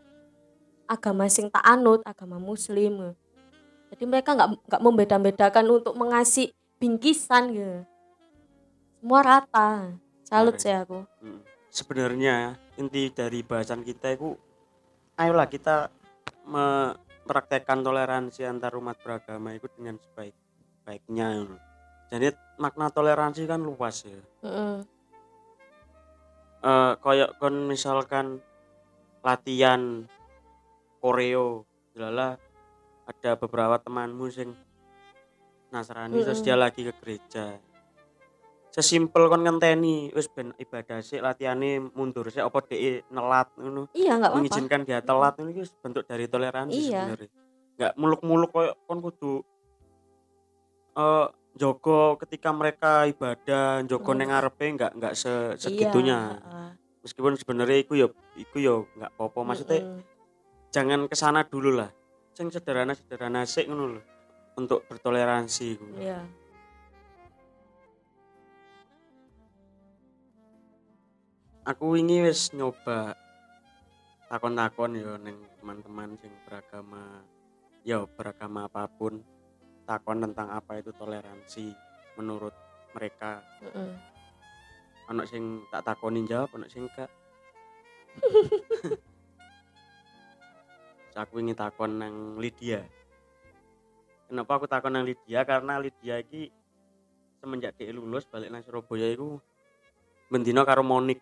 agama 0.86 1.26
sing 1.26 1.50
tak 1.50 1.66
anut 1.66 2.00
agama 2.06 2.38
muslim 2.38 3.02
gitu. 3.02 3.12
jadi 3.90 4.04
mereka 4.06 4.30
nggak 4.38 4.50
nggak 4.70 4.82
membeda-bedakan 4.86 5.66
untuk 5.82 5.94
mengasih 5.98 6.54
bingkisan 6.78 7.50
gitu 7.50 7.78
semua 9.02 9.20
rata 9.20 9.98
salut 10.22 10.56
sih 10.56 10.72
aku 10.72 11.02
Mm. 11.24 11.40
Sebenarnya 11.74 12.54
inti 12.78 13.10
dari 13.10 13.42
bahasan 13.42 13.82
kita 13.82 14.14
itu 14.14 14.38
ayolah 15.18 15.50
kita 15.50 15.90
mempraktekkan 16.46 17.82
toleransi 17.82 18.46
antar 18.46 18.78
umat 18.78 18.94
beragama 19.02 19.58
itu 19.58 19.66
dengan 19.74 19.98
sebaik 19.98 20.38
baiknya. 20.84 21.48
Jadi 22.08 22.30
makna 22.56 22.88
toleransi 22.88 23.44
kan 23.44 23.58
luas 23.58 24.04
ya. 24.04 24.20
Heeh. 24.44 24.76
Eh 26.64 26.92
kayak 26.96 27.36
kon 27.36 27.66
misalkan 27.66 28.40
latihan 29.20 30.04
koreo, 30.98 31.64
lala 31.92 32.36
ada 33.04 33.30
beberapa 33.36 33.76
temanmu 33.76 34.28
sing 34.28 34.56
Nasrani 35.68 36.22
terus 36.22 36.38
Mm-mm. 36.38 36.46
dia 36.46 36.56
lagi 36.56 36.80
ke 36.80 36.92
gereja. 37.02 37.58
Sesimpel 38.70 39.26
kon 39.26 39.42
ngenteni 39.42 40.10
wis 40.10 40.26
ben 40.26 40.50
ibadah 40.56 40.98
sik 40.98 41.20
latihane 41.20 41.78
mundur 41.94 42.26
sik 42.26 42.42
apa 42.42 42.58
dhek 42.64 43.06
nelat 43.08 43.48
ngono. 43.54 43.86
iya 43.92 44.18
nggak 44.18 44.30
apa-apa 44.30 44.38
Mengizinkan 44.40 44.80
dia 44.82 44.98
telat 44.98 45.34
ini 45.38 45.52
wis 45.56 45.70
bentuk 45.76 46.02
dari 46.04 46.26
toleransi 46.26 46.74
Iya. 46.74 47.02
sebenarnya. 47.06 47.30
Enggak 47.74 47.92
muluk-muluk 47.98 48.50
koyo 48.50 48.72
kon 48.86 48.98
kudu 48.98 49.42
eh 50.94 51.26
jogo 51.54 52.18
ketika 52.18 52.50
mereka 52.50 53.06
ibadah, 53.06 53.86
jogo 53.86 54.10
Mm. 54.14 54.18
neng 54.18 54.28
ngarepe 54.34 54.64
enggak 54.74 54.92
enggak 54.98 55.14
se 55.14 55.54
segitunya. 55.58 56.38
Iya. 56.38 56.62
Meskipun 57.04 57.36
sebenarnya 57.36 57.78
iku 57.84 57.94
yo 57.94 58.08
iku 58.34 58.56
yo 58.58 58.74
enggak 58.98 59.10
apa-apa 59.14 59.40
maksudnya 59.44 59.80
Mm-mm. 59.84 60.00
jangan 60.74 61.00
ke 61.06 61.14
sana 61.14 61.44
dulu 61.46 61.78
lah 61.78 61.90
sing 62.34 62.50
sederhana 62.50 62.98
sederhana 62.98 63.46
sih 63.46 63.68
ngono 63.68 63.84
loh 63.98 64.04
untuk 64.58 64.82
bertoleransi. 64.90 65.68
Iya. 66.00 66.22
aku 71.64 71.96
ini 71.96 72.28
wis 72.28 72.52
nyoba 72.52 73.16
takon-takon 74.28 75.00
yo 75.00 75.16
neng 75.16 75.40
teman-teman 75.60 76.12
sing 76.20 76.32
beragama 76.44 77.24
yo 77.88 78.04
beragama 78.16 78.68
apa 78.68 78.84
pun 78.88 79.24
takon 79.84 80.24
tentang 80.24 80.48
apa 80.50 80.80
itu 80.80 80.90
toleransi 80.96 81.72
menurut 82.16 82.54
mereka. 82.96 83.44
Heeh. 83.60 83.92
anak 85.04 85.28
sing 85.28 85.60
tak 85.68 85.84
takonin 85.84 86.24
jawab 86.24 86.48
anak 86.56 86.72
sing 86.72 86.88
Terus 86.88 87.12
aku 91.28 91.44
ingin 91.44 91.52
takon 91.52 92.00
nang 92.00 92.40
Lydia. 92.40 92.80
Kenapa 94.32 94.56
aku 94.56 94.64
takon 94.64 94.96
nang 94.96 95.04
Lydia? 95.04 95.44
Karena 95.44 95.76
Lydia 95.76 96.24
ini 96.24 96.48
semenjak 97.36 97.76
dia 97.76 97.92
lulus 97.92 98.24
balik 98.24 98.48
nang 98.48 98.64
Surabaya 98.64 99.12
itu 99.12 99.36
bendino 100.32 100.64
karo 100.64 100.80
Monik. 100.80 101.20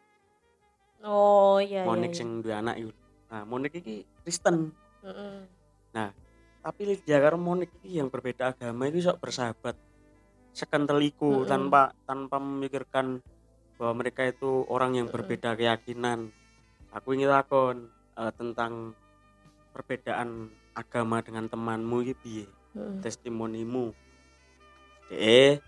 Oh 1.02 1.58
iya 1.58 1.82
Monik 1.82 2.14
iya. 2.14 2.18
sing 2.22 2.38
duwe 2.38 2.54
anak 2.54 2.78
iku 2.78 2.94
nah 3.26 3.42
Monik 3.42 3.82
iki 3.82 4.06
Kristen. 4.22 4.70
Heeh. 5.02 5.42
tapi 5.90 5.98
Lydia 5.98 6.21
karo 6.62 7.36
Monik 7.38 7.70
iki 7.82 7.98
yang 7.98 8.08
berbeda 8.08 8.54
agama 8.54 8.86
itu 8.86 9.02
sok 9.02 9.18
bersahabat. 9.18 9.74
Sekenteliku 10.54 11.42
Mm-mm. 11.42 11.50
tanpa 11.50 11.90
tanpa 12.06 12.38
memikirkan 12.38 13.18
bahwa 13.80 14.04
mereka 14.04 14.22
itu 14.28 14.62
orang 14.70 14.94
yang 14.94 15.08
berbeda 15.10 15.58
keyakinan. 15.58 16.30
Aku 16.94 17.16
ingin 17.16 17.32
takon 17.32 17.90
eh, 18.14 18.32
tentang 18.36 18.94
perbedaan 19.74 20.52
agama 20.76 21.24
dengan 21.24 21.48
temanmu 21.50 21.96
iki 22.06 22.14
piye? 22.14 22.46
Heeh. 22.72 23.04
testimonimu. 23.04 23.92
Eh 25.12 25.60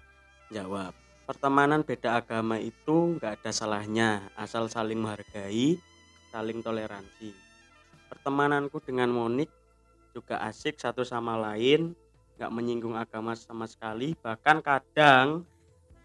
jawab. 0.49 0.97
Pertemanan 1.25 1.85
beda 1.85 2.21
agama 2.21 2.61
itu 2.61 3.17
nggak 3.17 3.41
ada 3.41 3.51
salahnya 3.53 4.29
asal 4.37 4.69
saling 4.69 5.01
menghargai 5.01 5.77
saling 6.33 6.61
toleransi. 6.61 7.33
Pertemananku 8.09 8.81
dengan 8.85 9.13
Monik 9.13 9.49
juga 10.15 10.39
asik 10.47 10.79
satu 10.79 11.03
sama 11.03 11.35
lain 11.35 11.99
nggak 12.39 12.53
menyinggung 12.55 12.95
agama 12.95 13.35
sama 13.35 13.67
sekali. 13.67 14.15
Bahkan 14.15 14.63
kadang 14.63 15.43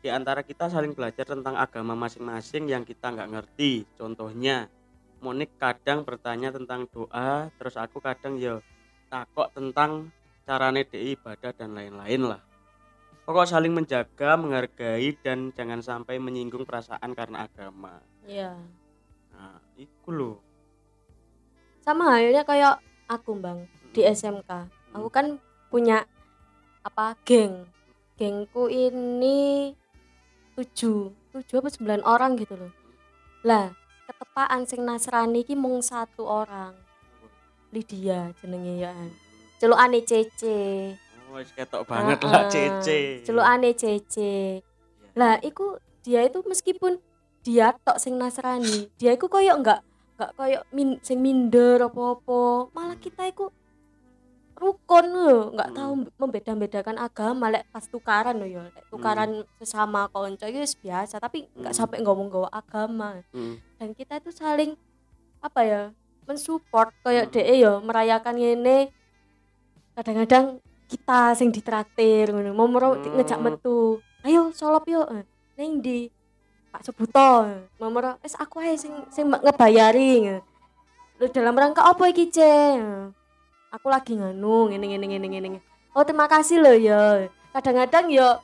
di 0.02 0.10
antara 0.10 0.41
kita 0.41 0.65
saling 0.72 0.98
belajar 0.98 1.30
tentang 1.30 1.54
agama 1.54 1.93
masing-masing 1.93 2.65
yang 2.65 2.82
kita 2.82 3.13
nggak 3.13 3.30
ngerti. 3.30 3.86
Contohnya 3.93 4.65
Monik 5.19 5.60
kadang 5.60 6.08
bertanya 6.08 6.48
tentang 6.48 6.88
doa 6.88 7.52
terus 7.60 7.76
aku 7.76 8.00
kadang 8.00 8.39
ya 8.39 8.63
takut 9.12 9.52
tentang 9.52 10.15
carane 10.48 10.88
DI 10.88 11.19
ibadah 11.19 11.52
dan 11.52 11.76
lain-lain 11.76 12.24
lah. 12.24 12.41
Pokok 13.28 13.45
saling 13.45 13.76
menjaga 13.76 14.39
menghargai 14.39 15.13
dan 15.22 15.52
jangan 15.52 15.84
sampai 15.84 16.17
menyinggung 16.17 16.63
perasaan 16.63 17.13
karena 17.13 17.45
agama. 17.45 18.00
Iya. 18.26 18.58
nah 19.34 19.58
itu 19.80 20.10
loh 20.12 20.38
Sama 21.82 22.12
halnya 22.13 22.43
kayak 22.45 22.84
aku, 23.10 23.34
Bang, 23.39 23.65
di 23.93 24.02
SMK. 24.06 24.49
Aku 24.95 25.10
kan 25.10 25.38
punya 25.69 26.06
apa 26.86 27.17
geng. 27.25 27.65
Gengku 28.19 28.67
ini 28.67 29.71
tujuh, 30.60 31.15
tujuh 31.32 31.56
apa 31.63 31.69
sembilan 31.71 32.04
orang 32.04 32.36
gitu 32.36 32.60
loh. 32.60 32.73
Lah, 33.47 33.71
ketepaan 34.12 34.67
sing 34.67 34.84
Nasrani 34.84 35.47
ki 35.47 35.56
mung 35.56 35.80
satu 35.80 36.28
orang. 36.28 36.75
Lydia 37.71 38.36
jenenge 38.41 38.75
ya. 38.82 38.91
Celukane 39.60 40.04
Cece. 40.04 40.95
oh 41.30 41.38
wis 41.38 41.54
ketok 41.54 41.86
banget 41.86 42.17
Heeh. 42.25 42.32
lah 42.34 42.43
Cece 42.49 42.99
Celukane 43.23 43.71
Cece. 43.78 44.65
Lah, 45.13 45.38
iku 45.39 45.78
dia 46.04 46.25
itu 46.25 46.41
meskipun 46.43 46.97
dia 47.45 47.71
tok 47.86 48.02
sing 48.02 48.19
Nasrani, 48.19 48.91
dia 48.99 49.15
iku 49.15 49.32
koyo 49.32 49.56
enggak 49.56 49.80
enggak 50.17 50.32
koyo 50.36 50.60
min, 50.75 50.99
sing 51.06 51.23
minder 51.23 51.88
apa-apa. 51.88 52.73
Malah 52.75 52.97
kita 52.99 53.30
iku 53.32 53.52
rukun 54.60 55.06
lho, 55.10 55.56
enggak 55.56 55.69
Hmm. 55.72 55.78
tahu 55.80 55.91
membeda-bedakan 56.19 56.98
agama 57.00 57.48
lek 57.48 57.65
pas 57.72 57.88
tukaran 57.88 58.36
lho 58.36 58.48
ya. 58.48 58.63
Lek 58.76 58.86
tukaran 58.91 59.48
sesama 59.58 60.12
konco 60.12 60.45
itu 60.45 60.60
wis 60.60 60.76
biasa, 60.76 61.17
tapi 61.17 61.48
enggak 61.56 61.74
Hmm. 61.74 61.80
sampai 61.80 61.98
ngomong-ngomong 62.04 62.52
agama. 62.52 63.24
Mm. 63.32 63.56
Dan 63.80 63.89
kita 63.95 64.19
itu 64.19 64.30
saling 64.36 64.76
apa 65.39 65.62
ya? 65.63 65.84
mensupport 66.30 66.93
koyo 67.02 67.26
Hmm. 67.26 67.34
DE 67.34 67.56
ya 67.58 67.82
merayakan 67.82 68.38
ngene. 68.38 68.93
Kadang-kadang 69.98 70.62
kita 70.86 71.34
sing 71.34 71.50
ditraktir 71.50 72.30
ngono, 72.30 72.54
mau 72.54 72.69
Hmm. 72.69 73.17
ngejak 73.17 73.41
metu. 73.41 73.98
Ayo 74.22 74.54
solop 74.54 74.86
yuk. 74.86 75.10
Eh, 75.10 75.26
Ning 75.58 75.82
di 75.82 76.08
Pak 76.69 76.86
Sebuto. 76.86 77.50
Mau 77.82 77.89
mero 77.89 78.22
wis 78.22 78.38
aku 78.38 78.62
ae 78.62 78.78
sing 78.78 78.93
sing 79.10 79.26
ngebayari. 79.26 80.39
Lu 81.17 81.26
dalam 81.34 81.58
rangka 81.58 81.84
apa 81.84 82.08
iki, 82.08 82.30
Ce? 82.30 82.80
Aku 83.69 83.88
lagi 83.88 84.17
nganu 84.17 84.73
ngene 84.73 84.86
ngene 84.89 85.05
ngene 85.05 85.27
ngene. 85.29 85.49
Oh, 85.93 86.01
terima 86.01 86.25
kasih 86.25 86.58
loh 86.62 86.73
ya. 86.73 87.29
Kadang-kadang 87.53 88.10
yo 88.10 88.41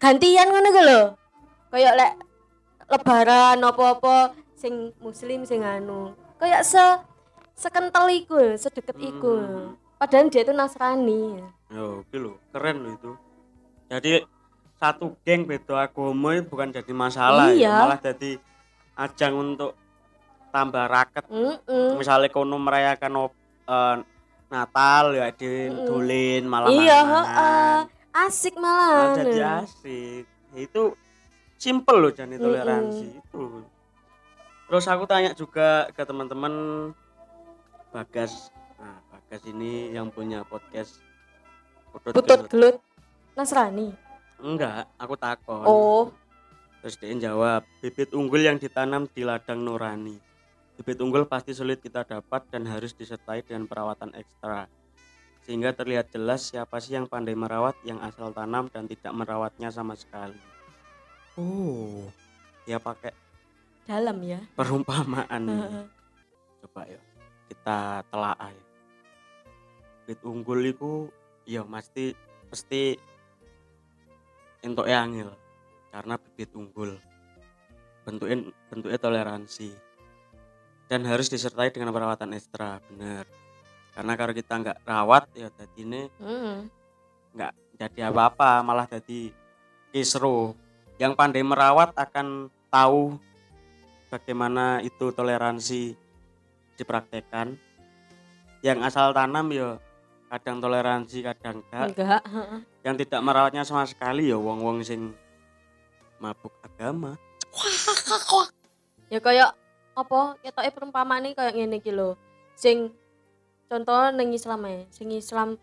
gantian 0.00 0.48
ngono 0.48 0.68
ku 0.72 0.80
lho. 0.80 1.02
Kayak 1.70 1.94
lek 2.00 2.12
lebaran 2.90 3.60
apa-apa 3.60 4.32
sing 4.56 4.90
muslim 5.04 5.44
sing 5.44 5.60
anu. 5.60 6.16
Kayak 6.40 6.64
se 6.64 6.80
sekentel 7.54 8.08
iku, 8.08 8.56
sedekat 8.56 8.96
iku. 8.96 9.34
Hmm. 9.36 9.76
Padahal 10.00 10.32
dia 10.32 10.40
itu 10.40 10.56
Nasrani. 10.56 11.44
Yo, 11.68 12.00
oke 12.00 12.16
lho, 12.16 12.40
keren 12.56 12.76
lho 12.80 12.90
itu. 12.96 13.12
Jadi 13.92 14.24
satu 14.80 15.12
geng 15.28 15.44
beda 15.44 15.84
agama 15.84 16.40
bukan 16.40 16.72
jadi 16.72 16.92
masalah 16.96 17.52
ya, 17.52 17.68
Iya. 17.68 17.74
malah 17.84 18.00
jadi 18.00 18.40
ajang 18.96 19.34
untuk 19.36 19.76
tambah 20.50 20.84
raket. 20.86 21.24
Heeh. 21.30 21.96
Misalnya 21.96 22.28
kono 22.28 22.58
merayakan 22.58 23.30
eh, 23.66 23.96
Natal 24.50 25.14
ya 25.14 25.30
di 25.30 25.46
Mm-mm. 25.70 25.86
dolin 25.86 26.42
malah 26.44 26.68
Iya, 26.74 26.98
heeh. 27.06 27.78
Asik 28.10 28.58
Nah, 28.58 28.62
malah. 28.66 29.14
jadi 29.14 29.62
asik. 29.62 30.26
Itu 30.58 30.98
simple 31.54 31.96
loh 32.02 32.10
jadi 32.10 32.34
toleransi 32.34 33.06
itu. 33.22 33.42
Terus 34.66 34.86
aku 34.86 35.06
tanya 35.06 35.30
juga 35.32 35.86
ke 35.94 36.02
teman-teman 36.02 36.54
Bagas. 37.94 38.50
Nah, 38.78 38.98
Bagas 39.10 39.42
ini 39.46 39.94
yang 39.94 40.10
punya 40.10 40.42
podcast 40.42 40.98
Putut 41.90 42.14
Putut 42.14 42.38
Gelut. 42.46 42.50
gelut 42.50 42.76
Nasrani. 43.34 43.94
Enggak, 44.42 44.90
aku 44.98 45.14
takon. 45.14 45.66
Oh, 45.66 46.04
Terus 46.80 46.96
dia 46.96 47.12
jawab, 47.28 47.60
bibit 47.78 48.10
unggul 48.16 48.40
yang 48.40 48.56
ditanam 48.56 49.04
di 49.04 49.20
ladang 49.20 49.60
nurani. 49.60 50.16
Bibit 50.80 50.96
unggul 51.04 51.28
pasti 51.28 51.52
sulit 51.52 51.84
kita 51.84 52.08
dapat 52.08 52.48
dan 52.48 52.64
harus 52.64 52.96
disertai 52.96 53.44
dengan 53.44 53.68
perawatan 53.68 54.16
ekstra. 54.16 54.64
Sehingga 55.44 55.76
terlihat 55.76 56.08
jelas 56.08 56.48
siapa 56.48 56.80
sih 56.80 56.96
yang 56.96 57.04
pandai 57.04 57.36
merawat, 57.36 57.76
yang 57.84 58.00
asal 58.00 58.32
tanam 58.32 58.72
dan 58.72 58.88
tidak 58.88 59.12
merawatnya 59.12 59.68
sama 59.68 59.92
sekali. 59.92 60.40
Oh, 61.36 62.08
dia 62.64 62.80
pakai 62.80 63.12
dalam 63.84 64.24
ya. 64.24 64.40
perumpamaan. 64.56 65.44
Coba 66.64 66.88
ya, 66.88 67.00
kita 67.52 68.00
telaah 68.08 68.48
ya. 68.48 68.64
Bibit 70.08 70.20
unggul 70.24 70.64
itu, 70.64 71.12
ya 71.44 71.60
mesti 71.60 72.16
mesti 72.48 72.96
entuk 74.64 74.88
angel 74.88 75.28
karena 75.92 76.16
bibit 76.16 76.56
unggul 76.56 76.96
bentuknya 78.00 78.48
bentuknya 78.72 78.96
toleransi 78.96 79.89
dan 80.90 81.06
harus 81.06 81.30
disertai 81.30 81.70
dengan 81.70 81.94
perawatan 81.94 82.34
ekstra 82.34 82.82
bener. 82.90 83.22
Karena 83.94 84.12
kalau 84.18 84.34
kita 84.34 84.58
nggak 84.58 84.78
rawat 84.82 85.30
ya 85.38 85.46
tadi 85.54 85.86
ini 85.86 86.02
Heeh. 86.18 86.66
nggak 87.30 87.52
jadi 87.78 88.10
apa-apa 88.10 88.66
malah 88.66 88.90
jadi 88.90 89.30
kisruh 89.94 90.50
yang 90.98 91.14
pandai 91.14 91.46
merawat 91.46 91.94
akan 91.94 92.50
tahu 92.74 93.14
bagaimana 94.10 94.82
itu 94.82 95.14
toleransi 95.14 95.94
dipraktekkan. 96.74 97.54
Yang 98.60 98.78
asal 98.92 99.14
tanam 99.14 99.46
ya 99.54 99.78
kadang 100.28 100.60
toleransi 100.60 101.18
kadang 101.24 101.64
enggak 101.64 101.86
Enggak, 101.96 102.22
yang 102.84 102.94
tidak 102.98 103.20
merawatnya 103.24 103.62
sama 103.62 103.86
sekali 103.86 104.28
ya 104.28 104.36
wong-wong 104.36 104.82
sing 104.82 105.14
mabuk 106.18 106.52
agama. 106.66 107.14
Ya 109.08 109.18
kayak 109.18 109.56
apa? 109.96 110.36
Ketoke 110.40 110.70
perumpamaan 110.74 111.26
kayak 111.34 111.54
ngene 111.56 111.78
iki 111.82 111.90
lho. 111.94 112.14
Sing 112.54 112.92
contoh 113.70 114.10
ning 114.14 114.34
Islam 114.34 114.66
ae, 114.66 114.86
sing 114.90 115.10
Islam 115.14 115.56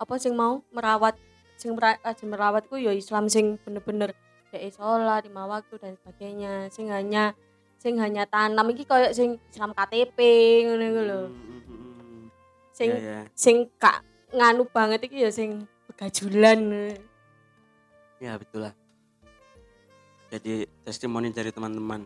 apa 0.00 0.16
sing 0.16 0.32
mau 0.32 0.64
merawat 0.72 1.20
sing 1.60 1.76
rajin 1.76 2.32
merawat 2.32 2.64
ku 2.72 2.80
ya 2.80 2.88
Islam 2.88 3.28
sing 3.28 3.60
bener-bener 3.60 4.16
kayak 4.48 4.72
sholat 4.72 5.28
lima 5.28 5.44
waktu 5.44 5.76
dan 5.76 5.92
sebagainya 6.00 6.72
sing 6.72 6.88
hanya 6.88 7.36
sing 7.76 8.00
hanya 8.00 8.24
tanam 8.24 8.64
iki 8.72 8.88
kayak 8.88 9.12
sing 9.12 9.36
Islam 9.52 9.76
KTP 9.76 10.18
ngono 10.64 10.84
iku 10.88 11.02
lho 11.04 11.20
Hmm, 11.28 11.60
hmm, 11.68 11.92
hmm. 12.00 12.24
sing 12.72 12.90
Ya, 12.96 13.00
ya. 13.04 13.20
sing 13.36 13.56
gak 13.76 14.00
nganu 14.32 14.64
banget 14.72 15.04
iki 15.04 15.20
ya 15.20 15.28
sing 15.28 15.68
begajulan 15.92 16.96
Ya 18.20 18.36
betul 18.36 18.68
lah. 18.68 18.76
Jadi 20.28 20.68
testimoni 20.84 21.32
dari 21.32 21.48
teman-teman. 21.48 22.04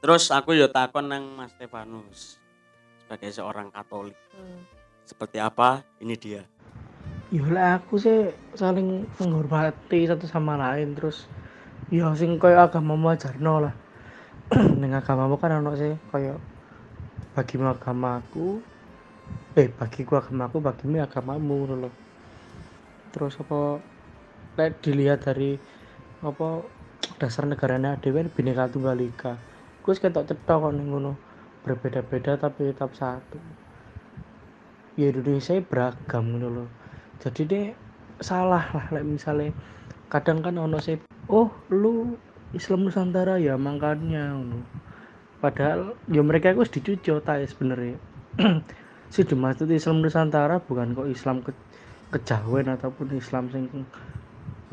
Terus 0.00 0.28
aku 0.30 0.52
yo 0.52 0.68
takon 0.68 1.08
nang 1.08 1.24
Mas 1.34 1.52
Stefanus 1.56 2.36
sebagai 3.04 3.30
seorang 3.32 3.72
Katolik. 3.72 4.16
Hmm. 4.34 4.62
Seperti 5.06 5.38
apa? 5.38 5.86
Ini 6.02 6.14
dia. 6.18 6.42
ya 7.34 7.42
lah 7.50 7.82
aku 7.82 7.98
sih 7.98 8.30
saling 8.54 9.02
menghormati 9.18 10.06
satu 10.06 10.30
sama 10.30 10.54
lain 10.54 10.94
terus 10.94 11.26
ya 11.90 12.14
sing 12.14 12.38
koyo 12.38 12.62
agamamu 12.62 13.10
ajarno 13.10 13.66
lah 13.66 13.74
ning 14.80 14.94
agamamu 14.94 15.34
kan 15.34 15.58
ono 15.58 15.74
sih 15.74 15.90
koyo 16.14 16.38
bagimu 17.34 17.74
agamaku 17.74 18.62
eh 19.58 19.66
bagiku 19.74 20.22
agamaku 20.22 20.62
bagimu 20.62 21.02
agamamu 21.02 21.66
lho 21.66 21.90
terus 23.10 23.34
apa 23.42 23.82
lek 24.54 24.78
dilihat 24.86 25.26
dari 25.26 25.58
apa 26.22 26.62
dasar 27.18 27.42
negaranya 27.50 27.98
dhewe 27.98 28.22
bineka 28.30 28.70
tunggal 28.70 29.02
ika 29.02 29.34
gue 29.86 29.94
ketok 29.94 30.26
cetok 30.26 30.74
ning 30.74 30.90
ngono. 30.90 31.14
Berbeda-beda 31.62 32.34
tapi 32.34 32.74
tetap 32.74 32.90
satu. 32.98 33.38
Ya 34.98 35.14
Indonesia 35.14 35.54
beragam 35.62 36.34
ngono 36.34 36.48
lho. 36.50 36.64
Jadi 37.22 37.40
deh 37.46 37.66
salah 38.18 38.66
lah 38.74 38.86
like 38.90 39.06
misalnya 39.06 39.54
kadang 40.10 40.42
kan 40.42 40.56
ono 40.58 40.80
sih 40.80 40.96
oh 41.28 41.48
lu 41.70 42.16
Islam 42.56 42.88
Nusantara 42.88 43.36
ya 43.36 43.54
makanya 43.60 44.40
padahal 45.42 45.94
ya 46.08 46.22
mereka 46.24 46.50
itu 46.56 46.80
dicuci 46.80 47.08
otak 47.14 47.44
ya 47.44 47.46
sebenarnya. 47.46 47.96
Si 49.14 49.22
dimaksud 49.22 49.70
Islam 49.70 50.02
Nusantara 50.02 50.58
bukan 50.66 50.98
kok 50.98 51.06
Islam 51.06 51.38
ke 51.46 51.54
kejawen 52.10 52.66
ataupun 52.74 53.14
Islam 53.14 53.46
sing 53.54 53.70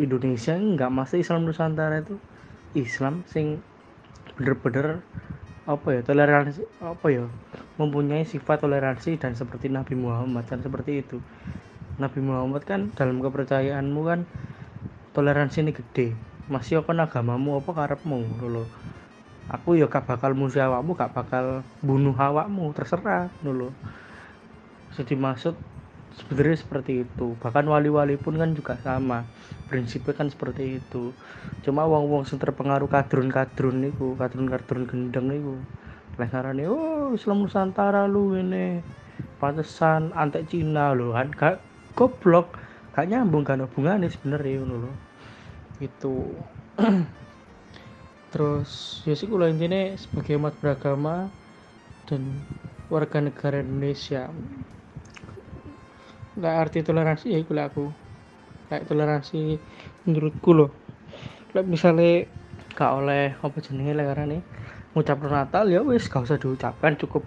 Indonesia 0.02 0.54
enggak. 0.58 0.90
Mesti 0.90 1.22
Islam 1.22 1.46
Nusantara 1.46 2.02
itu 2.02 2.18
Islam 2.74 3.22
sing 3.30 3.62
bener-bener 4.36 4.88
apa 5.64 5.88
ya 5.96 6.02
toleransi 6.04 6.62
apa 6.84 7.08
ya 7.18 7.26
mempunyai 7.80 8.24
sifat 8.28 8.58
toleransi 8.64 9.16
dan 9.22 9.34
seperti 9.40 9.72
Nabi 9.72 9.96
Muhammad 9.96 10.44
kan 10.52 10.60
seperti 10.66 10.92
itu. 11.04 11.18
Nabi 12.02 12.20
Muhammad 12.26 12.64
kan 12.66 12.82
dalam 12.98 13.22
kepercayaanmu 13.24 14.02
kan 14.10 14.20
toleransi 15.16 15.58
ini 15.64 15.72
gede. 15.72 16.08
Masih 16.52 16.84
kan 16.84 17.00
agamamu 17.00 17.62
apa 17.64 17.72
karepmu 17.72 18.20
dulu 18.42 18.64
aku 19.52 19.76
ya 19.80 19.86
gak 19.92 20.08
bakal 20.08 20.32
musuh 20.40 20.64
awakmu 20.68 20.96
gak 20.96 21.12
bakal 21.12 21.46
bunuh 21.84 22.16
awakmu 22.16 22.72
terserah 22.72 23.28
dulu 23.44 23.68
jadi 24.96 25.16
maksud 25.18 25.56
sebenarnya 26.18 26.58
seperti 26.62 27.04
itu. 27.06 27.34
Bahkan 27.42 27.66
wali-wali 27.66 28.16
pun 28.16 28.38
kan 28.38 28.54
juga 28.54 28.78
sama. 28.82 29.26
Prinsipnya 29.68 30.14
kan 30.14 30.28
seperti 30.30 30.80
itu. 30.82 31.14
Cuma 31.66 31.88
wong-wong 31.88 32.28
sing 32.28 32.38
terpengaruh 32.38 32.92
kadrun-kadrun 32.92 33.82
niku 33.82 34.14
kadrun-kadrun 34.20 34.86
gendeng 34.86 35.28
niku. 35.32 35.56
Ngarani 36.20 36.70
oh 36.70 37.18
Islam 37.18 37.46
Nusantara 37.46 38.06
lu 38.06 38.38
ini. 38.38 38.84
Pantesan 39.42 40.14
antek 40.14 40.48
Cina 40.48 40.94
lo 40.94 41.18
kan 41.18 41.34
gak 41.34 41.56
goblok. 41.98 42.54
Gak 42.94 43.10
nyambung 43.10 43.42
kan 43.42 43.66
hubungannya 43.66 44.12
sebenarnya 44.12 44.62
ngono 44.62 44.76
lho. 44.88 44.94
Itu 45.82 46.38
terus 48.34 49.02
ya 49.06 49.14
sih 49.14 49.30
kula 49.30 49.50
intinya 49.50 49.94
sebagai 49.94 50.42
umat 50.42 50.58
beragama 50.58 51.30
dan 52.10 52.42
warga 52.90 53.22
negara 53.22 53.62
Indonesia 53.62 54.30
nggak 56.38 56.56
arti 56.58 56.80
toleransi 56.82 57.26
ya 57.34 57.38
iku 57.42 57.52
lah 57.54 57.70
aku. 57.70 57.86
Kayak 58.70 58.88
toleransi 58.90 59.58
menurutku 60.08 60.52
loh. 60.54 60.72
Lek 61.54 61.66
misalnya 61.70 62.26
gak 62.74 62.92
oleh 63.06 63.38
apa 63.38 63.58
jenenge 63.62 63.94
lek 63.94 64.18
nih 64.26 64.42
ngucap 64.98 65.22
Natal 65.26 65.70
ya 65.70 65.86
wis 65.86 66.10
gak 66.10 66.26
usah 66.26 66.42
diucapkan 66.42 66.98
cukup 66.98 67.22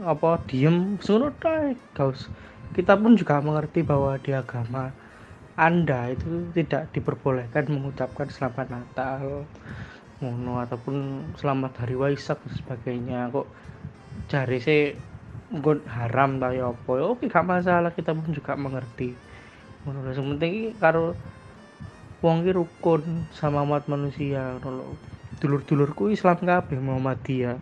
apa 0.00 0.40
diem 0.48 0.96
tok 0.96 1.36
gak 1.36 2.08
usah 2.08 2.32
kita 2.72 2.96
pun 2.96 3.12
juga 3.20 3.44
mengerti 3.44 3.84
bahwa 3.84 4.16
di 4.16 4.32
agama 4.32 4.88
anda 5.60 6.08
itu 6.08 6.48
tidak 6.56 6.88
diperbolehkan 6.96 7.68
mengucapkan 7.68 8.32
selamat 8.32 8.72
Natal 8.72 9.44
ngono 10.20 10.60
ataupun 10.64 11.28
selamat 11.36 11.84
hari 11.84 11.96
Waisak 11.96 12.40
dan 12.44 12.52
sebagainya. 12.60 13.20
Kok 13.32 13.48
cari 14.28 14.60
sih 14.60 14.92
mungkin 15.50 15.82
haram 15.90 16.38
ta 16.38 16.54
ya 16.54 16.70
apa 16.70 16.90
ya 16.94 17.04
oke 17.10 17.26
gak 17.26 17.42
masalah 17.42 17.90
kita 17.90 18.14
pun 18.14 18.30
juga 18.30 18.54
mengerti 18.54 19.18
lho. 19.82 20.10
Sing 20.14 20.26
penting 20.36 20.50
iki 20.54 20.70
karo 20.78 21.18
wong 22.22 22.46
rukun 22.46 23.26
sama 23.34 23.66
umat 23.66 23.90
manusia 23.90 24.56
lho. 24.62 24.94
Dulur-dulurku 25.42 26.14
Islam 26.14 26.38
kabeh 26.38 26.78
Muhammadiyah. 26.78 27.58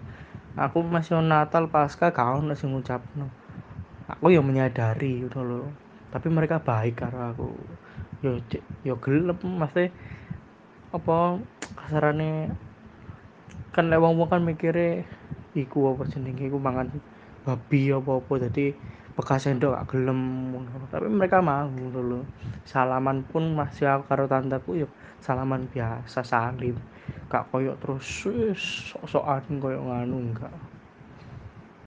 Aku 0.59 0.83
masih 0.83 1.23
Natal 1.23 1.71
Pasca 1.71 2.11
ono 2.13 2.53
sing 2.53 2.75
ngucapno. 2.75 3.31
Aku 4.11 4.35
ya 4.35 4.45
menyadari 4.45 5.25
ngono 5.25 5.41
lho. 5.47 5.61
Tapi 6.13 6.29
mereka 6.29 6.61
baik 6.61 7.01
karo 7.01 7.19
aku. 7.33 7.49
Yo 8.21 8.37
cek 8.51 8.63
yo 8.85 8.99
gelem 8.99 9.39
mesti 9.39 9.89
apa 10.91 11.39
kasarane 11.79 12.51
kan 13.71 13.87
lek 13.93 14.01
wong-wong 14.03 14.27
kan 14.27 14.43
mikire 14.43 15.07
iku 15.55 15.95
apa 15.95 16.09
jenenge 16.11 16.49
iku 16.49 16.59
mangan 16.59 16.91
babi 17.49 17.89
apa-apa 17.89 18.45
jadi 18.45 18.77
bekas 19.17 19.49
sendok 19.49 19.73
gak 19.73 19.89
gelem 19.97 20.53
tapi 20.93 21.09
mereka 21.09 21.41
mau 21.41 21.73
lho. 21.73 22.29
Salaman 22.69 23.25
pun 23.25 23.57
masih 23.57 23.89
aku 23.89 24.05
karo 24.13 24.29
tanteku 24.29 24.85
yuk 24.85 24.93
salaman 25.25 25.65
biasa 25.73 26.21
salim 26.21 26.77
gak 27.33 27.49
koyok 27.49 27.81
terus 27.81 28.29
wis 28.29 28.93
sok-sokan 28.93 29.57
koyok 29.57 29.81
nganu 29.81 30.17
enggak. 30.29 30.53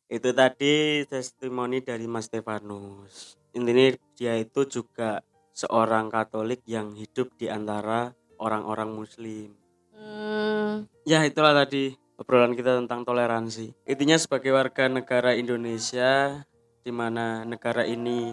Itu 0.09 0.33
tadi 0.33 1.05
testimoni 1.07 1.79
dari 1.85 2.09
Mas 2.09 2.27
Stefanus. 2.27 3.37
Intinya 3.53 3.95
dia 4.17 4.35
itu 4.35 4.67
juga 4.67 5.23
seorang 5.55 6.11
Katolik 6.11 6.65
yang 6.67 6.97
hidup 6.97 7.31
di 7.39 7.47
antara 7.47 8.11
orang-orang 8.41 8.91
Muslim. 8.91 9.55
Hmm, 9.95 10.89
ya 11.05 11.23
itulah 11.23 11.53
tadi 11.53 12.00
obrolan 12.21 12.53
kita 12.53 12.77
tentang 12.85 13.01
toleransi. 13.01 13.73
Intinya 13.89 14.13
sebagai 14.21 14.53
warga 14.53 14.85
negara 14.85 15.33
Indonesia 15.33 16.45
di 16.85 16.93
mana 16.93 17.41
negara 17.41 17.81
ini 17.81 18.29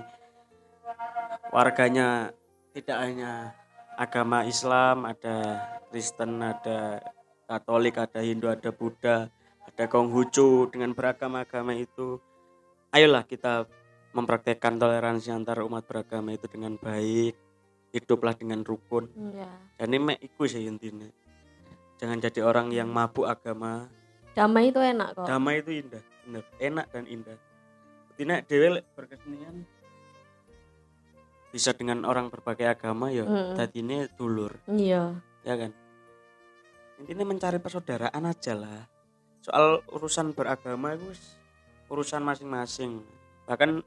warganya 1.49 2.29
tidak 2.77 2.99
hanya 3.01 3.57
agama 3.97 4.45
Islam 4.45 5.09
ada 5.09 5.65
Kristen 5.89 6.45
ada 6.45 7.01
Katolik 7.49 7.97
ada 7.97 8.21
Hindu 8.21 8.53
ada 8.53 8.69
Buddha 8.73 9.33
ada 9.65 9.85
Konghucu 9.89 10.69
dengan 10.69 10.93
beragam 10.93 11.37
agama 11.37 11.73
itu 11.77 12.21
ayolah 12.93 13.25
kita 13.25 13.69
mempraktekkan 14.13 14.81
toleransi 14.81 15.33
antara 15.33 15.65
umat 15.65 15.85
beragama 15.85 16.33
itu 16.37 16.49
dengan 16.49 16.77
baik 16.81 17.37
hiduplah 17.93 18.37
dengan 18.37 18.65
rukun. 18.65 19.09
Ya. 19.33 19.49
dan 19.81 19.93
ini 19.93 20.13
mek 20.13 20.21
iku 20.25 20.45
sih 20.45 20.65
intinya 20.65 21.09
jangan 21.99 22.19
jadi 22.19 22.41
orang 22.41 22.71
yang 22.71 22.89
mabuk 22.89 23.27
agama 23.27 23.91
Damai 24.33 24.71
itu 24.71 24.79
enak 24.79 25.09
kok. 25.15 25.27
damai 25.27 25.59
itu 25.59 25.71
indah 25.77 26.03
bener 26.25 26.45
enak 26.59 26.87
dan 26.89 27.05
indah 27.05 27.39
Tina 28.15 28.39
dewe 28.41 28.69
lek 28.73 28.85
berkesenian 28.95 29.63
bisa 31.49 31.73
dengan 31.73 32.05
orang 32.05 32.29
berbagai 32.29 32.69
agama 32.69 33.09
ya 33.09 33.25
Mm. 33.25 33.55
tadi 33.55 33.81
ini 33.81 34.05
dulur 34.13 34.53
Iya. 34.67 35.17
ya 35.43 35.55
kan 35.57 35.73
intinya 36.99 37.25
mencari 37.25 37.57
persaudaraan 37.57 38.23
aja 38.23 38.53
lah 38.53 38.85
soal 39.41 39.81
urusan 39.89 40.35
beragama 40.35 40.93
itu 40.93 41.09
urusan 41.89 42.21
masing-masing 42.21 43.01
bahkan 43.43 43.81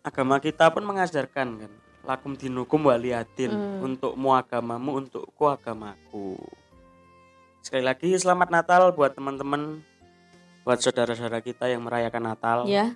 agama 0.00 0.38
kita 0.38 0.72
pun 0.72 0.82
mengajarkan 0.82 1.48
kan 1.58 1.72
lakum 2.02 2.32
dinukum 2.32 2.86
waliatin 2.86 3.52
Mm. 3.52 3.84
untukmu 3.84 4.32
agamamu 4.32 4.98
untukku 4.98 5.44
agamaku 5.44 6.38
sekali 7.64 7.80
lagi 7.80 8.12
selamat 8.12 8.52
Natal 8.52 8.92
buat 8.92 9.16
teman-teman 9.16 9.80
buat 10.68 10.84
saudara-saudara 10.84 11.40
kita 11.40 11.64
yang 11.72 11.80
merayakan 11.88 12.28
Natal. 12.28 12.58
Ya. 12.68 12.92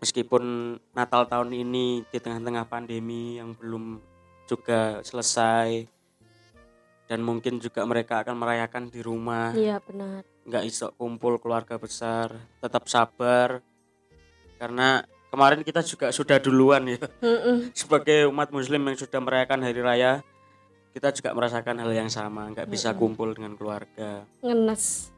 meskipun 0.00 0.76
Natal 0.96 1.28
tahun 1.28 1.52
ini 1.52 2.08
di 2.08 2.18
tengah-tengah 2.20 2.64
pandemi 2.68 3.36
yang 3.36 3.52
belum 3.56 4.00
juga 4.48 5.04
selesai 5.04 5.88
dan 7.04 7.20
mungkin 7.20 7.60
juga 7.60 7.84
mereka 7.84 8.24
akan 8.24 8.36
merayakan 8.36 8.88
di 8.88 9.00
rumah. 9.04 9.52
Iya 9.52 9.84
benar. 9.84 10.24
nggak 10.44 10.64
iso 10.64 10.92
kumpul 10.96 11.36
keluarga 11.40 11.76
besar 11.76 12.32
tetap 12.64 12.88
sabar. 12.88 13.60
Karena 14.56 15.04
kemarin 15.28 15.60
kita 15.60 15.84
juga 15.84 16.08
sudah 16.12 16.40
duluan 16.40 16.84
ya. 16.88 17.00
Sebagai 17.76 18.24
umat 18.32 18.48
muslim 18.52 18.88
yang 18.88 18.96
sudah 18.96 19.20
merayakan 19.20 19.60
hari 19.64 19.80
raya 19.84 20.24
kita 20.94 21.10
juga 21.10 21.34
merasakan 21.34 21.82
hal 21.82 21.90
yang 21.90 22.08
sama 22.08 22.46
nggak 22.54 22.70
bisa 22.70 22.94
kumpul 22.94 23.34
dengan 23.34 23.58
keluarga 23.58 24.22
Ngenes. 24.40 25.10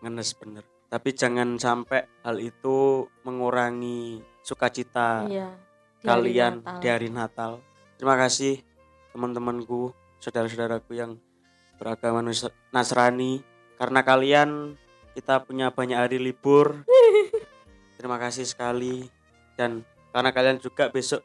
ngenes 0.00 0.30
bener 0.38 0.62
tapi 0.88 1.12
jangan 1.12 1.60
sampai 1.60 2.08
hal 2.24 2.40
itu 2.40 3.04
mengurangi 3.20 4.24
sukacita 4.40 5.28
Iya. 5.28 5.52
di 6.00 6.06
kalian 6.08 6.64
Natal. 6.64 6.80
di 6.80 6.86
hari 6.88 7.08
Natal. 7.12 7.52
Terima 8.00 8.16
kasih 8.16 8.64
teman-temanku, 9.12 9.92
saudara-saudaraku 10.16 10.96
yang 10.96 11.20
beragama 11.76 12.24
Nasrani. 12.72 13.44
Karena 13.76 14.00
kalian 14.00 14.80
kita 15.12 15.44
punya 15.44 15.68
banyak 15.68 15.98
hari 16.00 16.16
libur. 16.16 16.88
Terima 18.00 18.16
kasih 18.16 18.48
sekali 18.48 19.04
dan 19.60 19.84
karena 20.14 20.30
kalian 20.32 20.56
juga 20.56 20.88
besok 20.88 21.20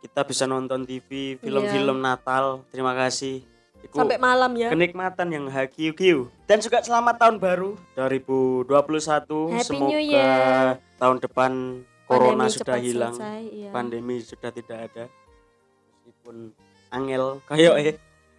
kita 0.00 0.20
bisa 0.26 0.44
nonton 0.44 0.84
TV 0.84 1.40
film-film 1.40 1.98
Natal. 2.00 2.64
Terima 2.70 2.92
kasih. 2.92 3.42
Iku 3.84 4.02
Sampai 4.02 4.18
malam 4.18 4.50
ya. 4.56 4.72
kenikmatan 4.72 5.28
yang 5.30 5.46
hakiu 5.52 6.32
dan 6.48 6.58
juga 6.58 6.80
selamat 6.82 7.22
tahun 7.22 7.36
baru 7.38 7.76
2021 7.94 8.66
Happy 9.52 9.62
semoga 9.62 9.90
New 9.92 10.02
Year. 10.02 10.80
tahun 10.96 11.16
depan 11.22 11.52
corona 12.08 12.48
Pandemi 12.48 12.56
sudah 12.56 12.78
hilang 12.80 13.14
selesai, 13.14 13.42
iya. 13.52 13.70
pandemi 13.70 14.16
sudah 14.24 14.50
tidak 14.50 14.78
ada 14.90 15.04
meskipun 16.02 16.36
angel 16.90 17.24
kayak 17.46 17.74
eh 17.78 17.96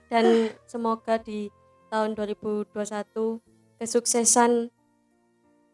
Dan 0.07 0.25
semoga 0.65 1.19
di 1.19 1.51
tahun 1.91 2.15
2021 2.15 2.73
kesuksesan 3.79 4.73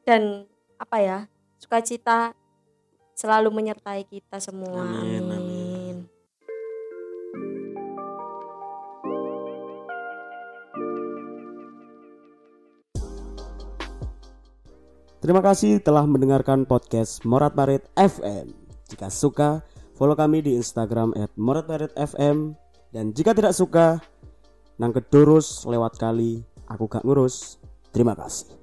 dan 0.03 0.45
apa 0.77 0.97
ya 0.99 1.17
sukacita 1.57 2.36
selalu 3.13 3.49
menyertai 3.53 4.03
kita 4.09 4.41
semua. 4.41 4.84
Amin. 4.84 5.23
Amin. 5.23 5.42
Terima 15.24 15.39
kasih 15.39 15.80
telah 15.80 16.03
mendengarkan 16.03 16.67
podcast 16.67 17.24
Morat 17.24 17.55
Marit 17.55 17.88
FM. 17.95 18.51
Jika 18.91 19.07
suka, 19.07 19.63
Follow 19.95 20.19
kami 20.19 20.43
di 20.43 20.59
Instagram 20.59 21.15
@moretmeretfm 21.39 22.51
dan 22.91 23.15
jika 23.15 23.32
tidak 23.32 23.55
suka 23.55 24.03
nang 24.76 24.91
kedurus 24.91 25.63
lewat 25.63 25.95
kali 25.95 26.43
aku 26.67 26.91
gak 26.91 27.07
ngurus. 27.07 27.55
Terima 27.95 28.17
kasih. 28.19 28.62